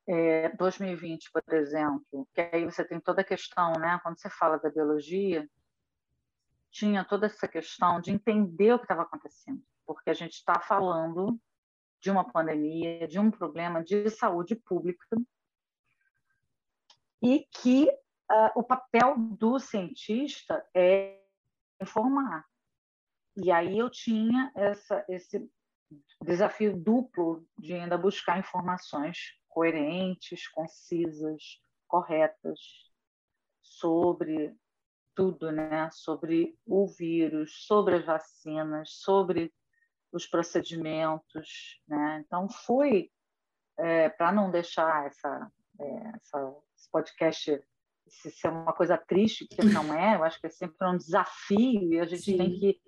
É, 0.09 0.49
2020, 0.55 1.31
por 1.31 1.43
exemplo, 1.53 2.27
que 2.33 2.39
aí 2.39 2.63
você 2.63 2.85
tem 2.85 2.99
toda 2.99 3.21
a 3.21 3.25
questão, 3.25 3.73
né? 3.73 3.99
Quando 4.01 4.17
você 4.17 4.29
fala 4.29 4.57
da 4.57 4.69
biologia, 4.69 5.47
tinha 6.71 7.03
toda 7.03 7.25
essa 7.25 7.47
questão 7.47 7.99
de 7.99 8.11
entender 8.11 8.73
o 8.73 8.79
que 8.79 8.85
estava 8.85 9.01
acontecendo, 9.01 9.61
porque 9.85 10.09
a 10.09 10.13
gente 10.13 10.33
está 10.33 10.59
falando 10.61 11.37
de 11.99 12.09
uma 12.09 12.23
pandemia, 12.23 13.07
de 13.07 13.19
um 13.19 13.31
problema 13.31 13.83
de 13.83 14.09
saúde 14.09 14.55
pública, 14.55 15.17
e 17.21 17.45
que 17.51 17.89
uh, 18.31 18.51
o 18.59 18.63
papel 18.63 19.15
do 19.17 19.59
cientista 19.59 20.65
é 20.73 21.19
informar. 21.81 22.45
E 23.35 23.51
aí 23.51 23.77
eu 23.77 23.89
tinha 23.89 24.51
essa, 24.55 25.03
esse 25.09 25.49
desafio 26.23 26.77
duplo 26.77 27.45
de 27.57 27.73
ainda 27.73 27.97
buscar 27.97 28.39
informações 28.39 29.36
coerentes, 29.57 30.47
concisas, 30.49 31.59
corretas 31.87 32.59
sobre 33.59 34.55
tudo, 35.15 35.51
né? 35.51 35.89
Sobre 35.91 36.55
o 36.63 36.85
vírus, 36.85 37.65
sobre 37.65 37.95
as 37.95 38.05
vacinas, 38.05 38.91
sobre 38.91 39.51
os 40.11 40.27
procedimentos, 40.27 41.81
né? 41.87 42.23
Então 42.23 42.47
foi 42.47 43.09
é, 43.79 44.09
para 44.09 44.31
não 44.31 44.51
deixar 44.51 45.07
essa, 45.07 45.51
é, 45.79 46.11
essa, 46.17 46.55
esse 46.77 46.91
podcast 46.91 47.59
ser 48.05 48.47
uma 48.49 48.73
coisa 48.73 48.95
triste, 48.95 49.47
que 49.47 49.65
não 49.65 49.91
é, 49.91 50.17
eu 50.17 50.23
acho 50.23 50.39
que 50.39 50.45
é 50.45 50.51
sempre 50.51 50.87
um 50.87 50.97
desafio 50.97 51.93
e 51.93 51.99
a 51.99 52.05
gente 52.05 52.21
Sim. 52.21 52.37
tem 52.37 52.59
que 52.59 52.79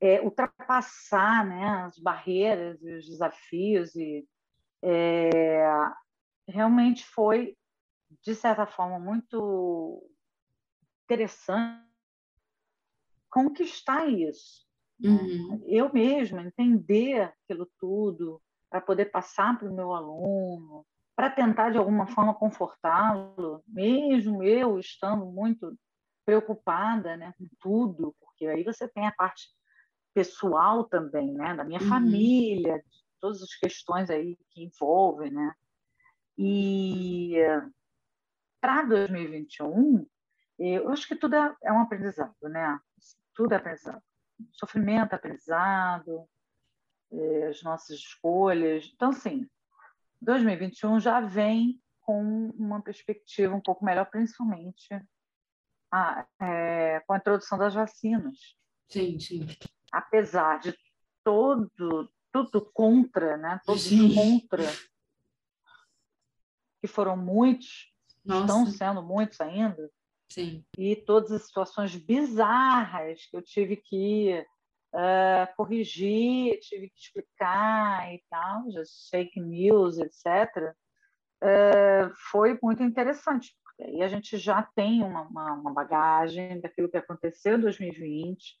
é, 0.00 0.20
ultrapassar 0.20 1.46
né, 1.46 1.86
as 1.86 1.96
barreiras 2.00 2.82
e 2.82 2.94
os 2.94 3.06
desafios 3.06 3.94
e 3.94 4.26
é, 4.82 5.62
realmente 6.48 7.04
foi 7.04 7.56
de 8.22 8.34
certa 8.34 8.66
forma 8.66 8.98
muito 8.98 10.02
interessante 11.04 11.84
conquistar 13.30 14.06
isso 14.06 14.66
né? 14.98 15.10
uhum. 15.10 15.64
eu 15.66 15.92
mesma 15.92 16.42
entender 16.42 17.20
aquilo 17.20 17.68
tudo 17.78 18.40
para 18.70 18.80
poder 18.80 19.06
passar 19.06 19.58
para 19.58 19.68
o 19.68 19.74
meu 19.74 19.92
aluno 19.92 20.86
para 21.14 21.30
tentar 21.30 21.70
de 21.70 21.78
alguma 21.78 22.06
forma 22.06 22.34
confortá-lo 22.34 23.62
mesmo 23.66 24.42
eu 24.42 24.78
estando 24.78 25.26
muito 25.26 25.76
preocupada 26.24 27.16
né, 27.16 27.32
com 27.38 27.46
tudo 27.60 28.14
porque 28.20 28.46
aí 28.46 28.62
você 28.62 28.88
tem 28.88 29.06
a 29.06 29.12
parte 29.12 29.48
pessoal 30.16 30.84
também, 30.84 31.34
né? 31.34 31.54
Da 31.54 31.62
minha 31.62 31.80
uhum. 31.80 31.88
família, 31.88 32.82
todas 33.20 33.42
as 33.42 33.54
questões 33.54 34.08
aí 34.08 34.38
que 34.50 34.64
envolvem, 34.64 35.30
né? 35.30 35.54
E 36.38 37.36
para 38.60 38.82
2021, 38.82 40.06
eu 40.58 40.88
acho 40.90 41.06
que 41.08 41.16
tudo 41.16 41.34
é, 41.34 41.56
é 41.64 41.72
um 41.72 41.80
aprendizado, 41.80 42.34
né? 42.42 42.78
Tudo 43.34 43.52
é 43.52 43.56
aprendizado. 43.56 44.02
Sofrimento 44.52 45.12
é 45.12 45.16
aprendizado, 45.16 46.28
é, 47.12 47.46
as 47.46 47.62
nossas 47.62 47.96
escolhas. 47.96 48.90
Então, 48.94 49.10
assim, 49.10 49.48
2021 50.20 51.00
já 51.00 51.20
vem 51.20 51.80
com 52.00 52.50
uma 52.50 52.80
perspectiva 52.82 53.54
um 53.54 53.60
pouco 53.60 53.84
melhor, 53.84 54.06
principalmente 54.06 54.88
a, 55.90 56.26
é, 56.40 57.00
com 57.00 57.12
a 57.12 57.16
introdução 57.16 57.58
das 57.58 57.74
vacinas. 57.74 58.56
Sim, 58.88 59.18
sim 59.18 59.46
apesar 59.96 60.60
de 60.60 60.76
todo 61.24 62.10
tudo 62.32 62.70
contra, 62.72 63.38
né? 63.38 63.58
Todos 63.64 63.84
Sim. 63.84 64.14
contra, 64.14 64.62
que 66.80 66.86
foram 66.86 67.16
muitos, 67.16 67.92
Nossa. 68.24 68.40
estão 68.40 68.66
sendo 68.66 69.02
muitos 69.02 69.40
ainda. 69.40 69.90
Sim. 70.30 70.64
E 70.76 70.96
todas 70.96 71.30
as 71.30 71.46
situações 71.46 71.94
bizarras 71.94 73.24
que 73.26 73.36
eu 73.36 73.42
tive 73.42 73.76
que 73.76 74.44
uh, 74.92 75.56
corrigir, 75.56 76.58
tive 76.60 76.88
que 76.88 76.98
explicar 76.98 78.12
e 78.12 78.22
tal, 78.28 78.64
fake 79.10 79.40
news, 79.40 79.98
etc. 79.98 80.74
Uh, 81.42 82.12
foi 82.30 82.58
muito 82.62 82.82
interessante, 82.82 83.54
porque 83.62 83.84
aí 83.84 84.02
a 84.02 84.08
gente 84.08 84.36
já 84.36 84.62
tem 84.74 85.02
uma, 85.02 85.22
uma, 85.22 85.52
uma 85.52 85.72
bagagem 85.72 86.60
daquilo 86.60 86.88
que 86.88 86.96
aconteceu 86.96 87.56
em 87.56 87.60
2020, 87.60 88.58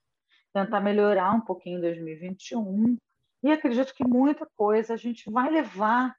tentar 0.52 0.80
melhorar 0.80 1.32
um 1.32 1.40
pouquinho 1.40 1.78
em 1.78 1.82
2021 1.82 2.96
e 3.42 3.52
acredito 3.52 3.94
que 3.94 4.06
muita 4.06 4.46
coisa 4.56 4.94
a 4.94 4.96
gente 4.96 5.30
vai 5.30 5.50
levar 5.50 6.16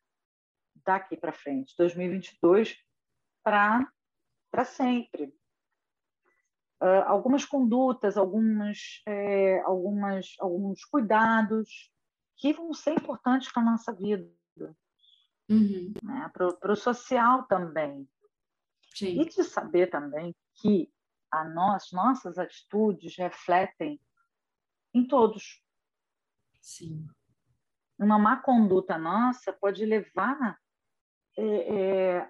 daqui 0.88 1.18
para 1.18 1.34
frente, 1.34 1.76
2022 1.78 2.78
para 3.44 3.86
para 4.50 4.64
sempre. 4.64 5.26
Uh, 6.82 7.04
algumas 7.06 7.44
condutas, 7.44 8.18
algumas, 8.18 9.02
é, 9.06 9.60
algumas, 9.62 10.36
alguns 10.40 10.86
cuidados 10.86 11.92
que 12.38 12.54
vão 12.54 12.74
ser 12.74 12.94
importantes 12.94 13.52
para 13.52 13.64
a 13.64 13.66
nossa 13.66 13.92
vida, 13.92 14.32
uhum. 15.50 15.92
né? 16.04 16.32
para 16.32 16.72
o 16.72 16.76
social 16.76 17.44
também. 17.48 18.08
Sim. 18.96 19.22
E 19.22 19.26
de 19.26 19.44
saber 19.44 19.90
também 19.90 20.36
que 20.62 20.90
a 21.32 21.44
nós, 21.44 21.92
nossas 21.92 22.38
atitudes 22.38 23.18
refletem 23.18 24.00
em 24.94 25.06
todos. 25.06 25.62
Sim. 26.62 27.08
Uma 27.98 28.20
má 28.20 28.38
conduta 28.38 28.98
nossa 28.98 29.52
pode 29.52 29.84
levar 29.84 30.58
é, 31.38 32.20
é, 32.20 32.30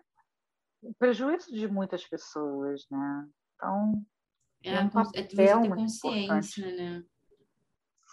prejuízo 1.00 1.54
de 1.54 1.68
muitas 1.68 2.06
pessoas, 2.06 2.86
né? 2.90 3.30
Então, 3.56 4.06
é, 4.64 4.76
é 4.76 4.80
um 4.82 4.90
papel 4.90 5.64
é 5.64 5.70
consciência, 5.70 6.62
importante. 6.62 6.62
né? 6.62 7.04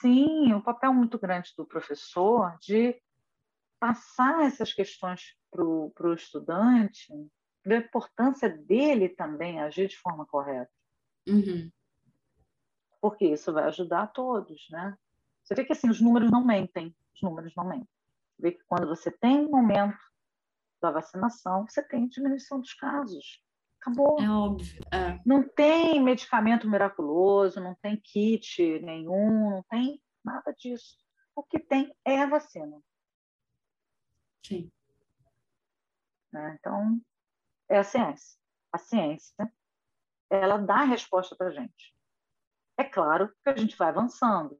Sim, 0.00 0.52
um 0.52 0.60
papel 0.60 0.92
muito 0.92 1.18
grande 1.18 1.52
do 1.56 1.66
professor 1.66 2.56
de 2.60 3.00
passar 3.78 4.44
essas 4.44 4.72
questões 4.72 5.36
para 5.50 5.64
o 5.64 6.14
estudante, 6.14 7.12
da 7.64 7.76
importância 7.76 8.48
dele 8.48 9.08
também 9.08 9.60
agir 9.60 9.88
de 9.88 9.98
forma 9.98 10.26
correta. 10.26 10.70
Uhum 11.26 11.70
porque 13.04 13.26
isso 13.26 13.52
vai 13.52 13.64
ajudar 13.64 14.04
a 14.04 14.06
todos, 14.06 14.66
né? 14.70 14.96
Você 15.42 15.54
vê 15.54 15.62
que 15.62 15.72
assim 15.74 15.90
os 15.90 16.00
números 16.00 16.30
não 16.30 16.42
mentem, 16.42 16.96
os 17.14 17.20
números 17.20 17.52
não 17.54 17.68
mentem. 17.68 17.86
Você 18.32 18.40
vê 18.40 18.52
que 18.52 18.64
quando 18.66 18.88
você 18.88 19.10
tem 19.10 19.40
um 19.40 19.50
momento 19.50 19.98
da 20.84 20.90
vacinação, 20.90 21.66
você 21.66 21.82
tem 21.82 22.06
diminuição 22.06 22.60
dos 22.60 22.74
casos. 22.74 23.42
Acabou. 23.80 24.20
É 24.20 24.28
óbvio. 24.28 24.82
É. 24.92 25.18
Não 25.24 25.42
tem 25.48 26.02
medicamento 26.02 26.68
miraculoso, 26.68 27.60
não 27.60 27.74
tem 27.76 27.96
kit 27.96 28.80
nenhum, 28.80 29.50
não 29.50 29.62
tem 29.64 30.00
nada 30.22 30.52
disso. 30.52 30.98
O 31.34 31.42
que 31.42 31.58
tem 31.58 31.94
é 32.04 32.22
a 32.22 32.28
vacina. 32.28 32.78
Sim. 34.46 34.70
Né? 36.30 36.56
Então, 36.60 37.00
é 37.68 37.78
a 37.78 37.84
ciência. 37.84 38.38
A 38.70 38.78
ciência, 38.78 39.52
ela 40.28 40.58
dá 40.58 40.80
a 40.80 40.84
resposta 40.84 41.34
para 41.34 41.48
a 41.48 41.52
gente. 41.52 41.94
É 42.76 42.84
claro 42.84 43.32
que 43.42 43.50
a 43.50 43.56
gente 43.56 43.76
vai 43.76 43.88
avançando. 43.88 44.58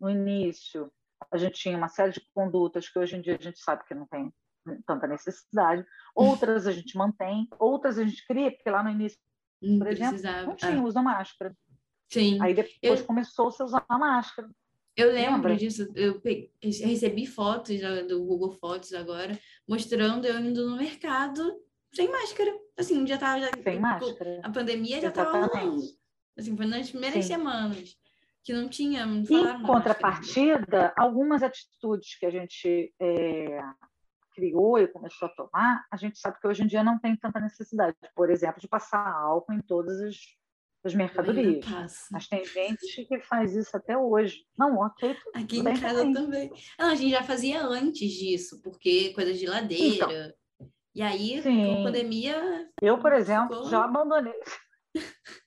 No 0.00 0.08
início, 0.08 0.90
a 1.30 1.36
gente 1.36 1.60
tinha 1.60 1.76
uma 1.76 1.88
série 1.88 2.12
de 2.12 2.20
condutas 2.32 2.88
que 2.88 2.98
hoje 2.98 3.16
em 3.16 3.20
dia 3.20 3.36
a 3.36 3.42
gente 3.42 3.58
sabe 3.58 3.84
que 3.84 3.94
não 3.94 4.06
tem 4.06 4.32
tanta 4.86 5.06
necessidade. 5.06 5.84
Outras 6.14 6.66
a 6.66 6.72
gente 6.72 6.96
mantém, 6.96 7.48
outras 7.58 7.98
a 7.98 8.04
gente 8.04 8.26
cria, 8.26 8.50
porque 8.50 8.70
lá 8.70 8.82
no 8.82 8.90
início, 8.90 9.18
por 9.60 9.78
não 9.78 9.88
exemplo, 9.88 10.46
não 10.46 10.56
tinha 10.56 10.78
ah. 10.78 10.82
uso 10.82 10.94
da 10.94 11.02
máscara. 11.02 11.56
Sim. 12.08 12.38
Aí 12.40 12.54
depois 12.54 13.00
eu... 13.00 13.06
começou 13.06 13.46
a 13.46 13.64
usar 13.64 13.84
a 13.88 13.98
máscara. 13.98 14.48
Eu 14.96 15.12
lembro 15.12 15.34
Lembra? 15.34 15.56
disso, 15.56 15.90
eu, 15.96 16.22
recebi 16.62 17.26
fotos 17.26 17.80
do 18.06 18.24
Google 18.24 18.52
Fotos 18.52 18.92
agora, 18.92 19.36
mostrando 19.66 20.24
eu 20.24 20.38
indo 20.38 20.70
no 20.70 20.76
mercado 20.76 21.60
sem 21.92 22.08
máscara. 22.10 22.56
Assim, 22.76 23.04
já 23.06 23.16
estava... 23.16 23.40
Já, 23.40 23.50
sem 23.62 23.80
máscara. 23.80 24.40
A 24.42 24.50
pandemia 24.50 25.00
já 25.00 25.08
estava 25.08 25.50
Assim, 26.36 26.56
foi 26.56 26.66
nas 26.66 26.90
primeiras 26.90 27.24
Sim. 27.24 27.34
semanas 27.34 27.96
que 28.44 28.52
não 28.52 28.68
tinha. 28.68 29.06
Não 29.06 29.22
em 29.22 29.62
contrapartida, 29.62 30.92
algumas 30.96 31.42
atitudes 31.42 32.16
que 32.18 32.26
a 32.26 32.30
gente 32.30 32.92
é, 33.00 33.60
criou 34.34 34.78
e 34.78 34.88
começou 34.88 35.26
a 35.26 35.30
tomar, 35.30 35.84
a 35.90 35.96
gente 35.96 36.18
sabe 36.18 36.38
que 36.40 36.46
hoje 36.46 36.62
em 36.62 36.66
dia 36.66 36.82
não 36.82 36.98
tem 36.98 37.16
tanta 37.16 37.40
necessidade. 37.40 37.96
Por 38.14 38.30
exemplo, 38.30 38.60
de 38.60 38.68
passar 38.68 39.06
álcool 39.06 39.52
em 39.52 39.60
todas 39.60 40.00
as, 40.00 40.16
as 40.84 40.94
mercadorias. 40.94 41.64
Mas 42.10 42.28
tem 42.28 42.44
gente 42.44 43.04
que 43.04 43.20
faz 43.20 43.54
isso 43.54 43.76
até 43.76 43.96
hoje. 43.96 44.44
Não, 44.58 44.78
ok. 44.78 45.16
Aqui 45.34 45.58
em 45.60 45.64
casa 45.64 46.00
também. 46.00 46.14
também. 46.14 46.50
Não, 46.78 46.90
a 46.90 46.94
gente 46.94 47.10
já 47.10 47.22
fazia 47.22 47.62
antes 47.62 48.10
disso, 48.10 48.60
porque 48.62 49.12
coisa 49.14 49.32
de 49.32 49.38
geladeira. 49.38 50.06
Então, 50.06 50.34
e 50.94 51.02
aí, 51.02 51.42
sim. 51.42 51.74
com 51.74 51.80
a 51.80 51.84
pandemia. 51.84 52.70
Eu, 52.80 52.98
por 52.98 53.12
exemplo, 53.12 53.56
ficou... 53.56 53.70
já 53.70 53.84
abandonei. 53.84 54.38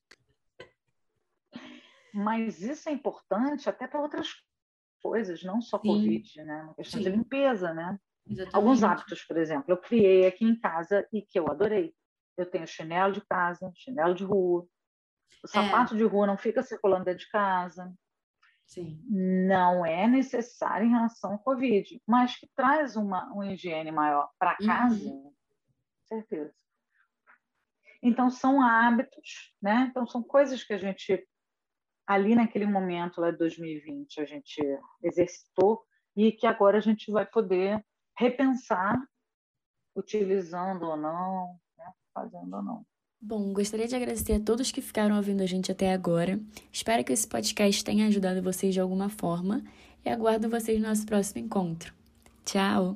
Mas 2.14 2.62
isso 2.62 2.90
é 2.90 2.92
importante 2.92 3.70
até 3.70 3.88
para 3.88 4.02
outras 4.02 4.28
coisas, 5.02 5.44
não 5.44 5.62
só 5.62 5.80
Sim. 5.80 5.88
Covid, 5.88 6.44
né? 6.44 6.64
Uma 6.64 6.74
questão 6.76 7.02
Sim. 7.02 7.10
de 7.10 7.16
limpeza, 7.16 7.74
né? 7.74 7.98
Exatamente. 8.30 8.56
Alguns 8.56 8.84
hábitos, 8.84 9.24
por 9.24 9.38
exemplo, 9.38 9.66
eu 9.70 9.78
criei 9.78 10.28
aqui 10.28 10.46
em 10.46 10.60
casa 10.60 11.08
e 11.12 11.22
que 11.22 11.40
eu 11.40 11.50
adorei. 11.50 11.94
Eu 12.38 12.46
tenho 12.46 12.68
chinelo 12.68 13.14
de 13.14 13.22
casa, 13.22 13.72
chinelo 13.76 14.14
de 14.14 14.24
rua, 14.24 14.68
O 15.44 15.48
sapato 15.48 15.94
é. 15.94 15.98
de 15.98 16.04
rua 16.04 16.28
não 16.28 16.38
fica 16.38 16.62
circulando 16.62 17.06
dentro 17.06 17.22
de 17.26 17.30
casa. 17.30 17.92
Sim. 18.66 19.02
Não 19.10 19.86
é 19.86 20.08
necessário 20.08 20.86
em 20.86 20.92
relação 20.92 21.34
ao 21.34 21.40
Covid, 21.40 22.02
mas 22.06 22.38
que 22.38 22.48
traz 22.54 22.98
uma, 22.98 23.26
uma 23.32 23.52
higiene 23.52 23.92
maior 23.92 24.30
para 24.38 24.58
uhum. 24.60 24.68
casa, 24.68 25.10
uhum. 25.10 25.34
certeza. 26.06 26.54
Então, 28.04 28.30
são 28.30 28.62
hábitos, 28.62 29.56
né? 29.62 29.88
Então, 29.90 30.06
são 30.06 30.22
coisas 30.22 30.64
que 30.64 30.74
a 30.74 30.78
gente, 30.78 31.26
ali 32.06 32.36
naquele 32.36 32.66
momento, 32.66 33.22
lá 33.22 33.32
de 33.32 33.38
2020, 33.38 34.22
a 34.22 34.26
gente 34.26 34.62
exercitou 35.02 35.84
e 36.16 36.32
que 36.32 36.46
agora 36.46 36.78
a 36.78 36.82
gente 36.82 37.10
vai 37.12 37.26
poder 37.26 37.84
repensar, 38.18 39.02
utilizando 39.96 40.84
ou 40.84 40.98
não, 40.98 41.60
né? 41.78 41.92
fazendo 42.14 42.56
ou 42.56 42.64
não. 42.64 42.86
Bom, 43.20 43.52
gostaria 43.52 43.88
de 43.88 43.96
agradecer 43.96 44.34
a 44.34 44.40
todos 44.40 44.72
que 44.72 44.82
ficaram 44.82 45.16
ouvindo 45.16 45.42
a 45.42 45.46
gente 45.46 45.72
até 45.72 45.92
agora. 45.92 46.40
Espero 46.72 47.04
que 47.04 47.14
esse 47.14 47.28
podcast 47.28 47.84
tenha 47.84 48.08
ajudado 48.08 48.44
vocês 48.44 48.74
de 48.74 48.80
alguma 48.80 49.10
forma 49.10 49.64
e 50.06 50.10
aguardo 50.10 50.50
vocês 50.50 50.80
no 50.80 50.88
nosso 50.88 51.06
próximo 51.06 51.42
encontro. 51.42 51.94
Tchau! 52.46 52.96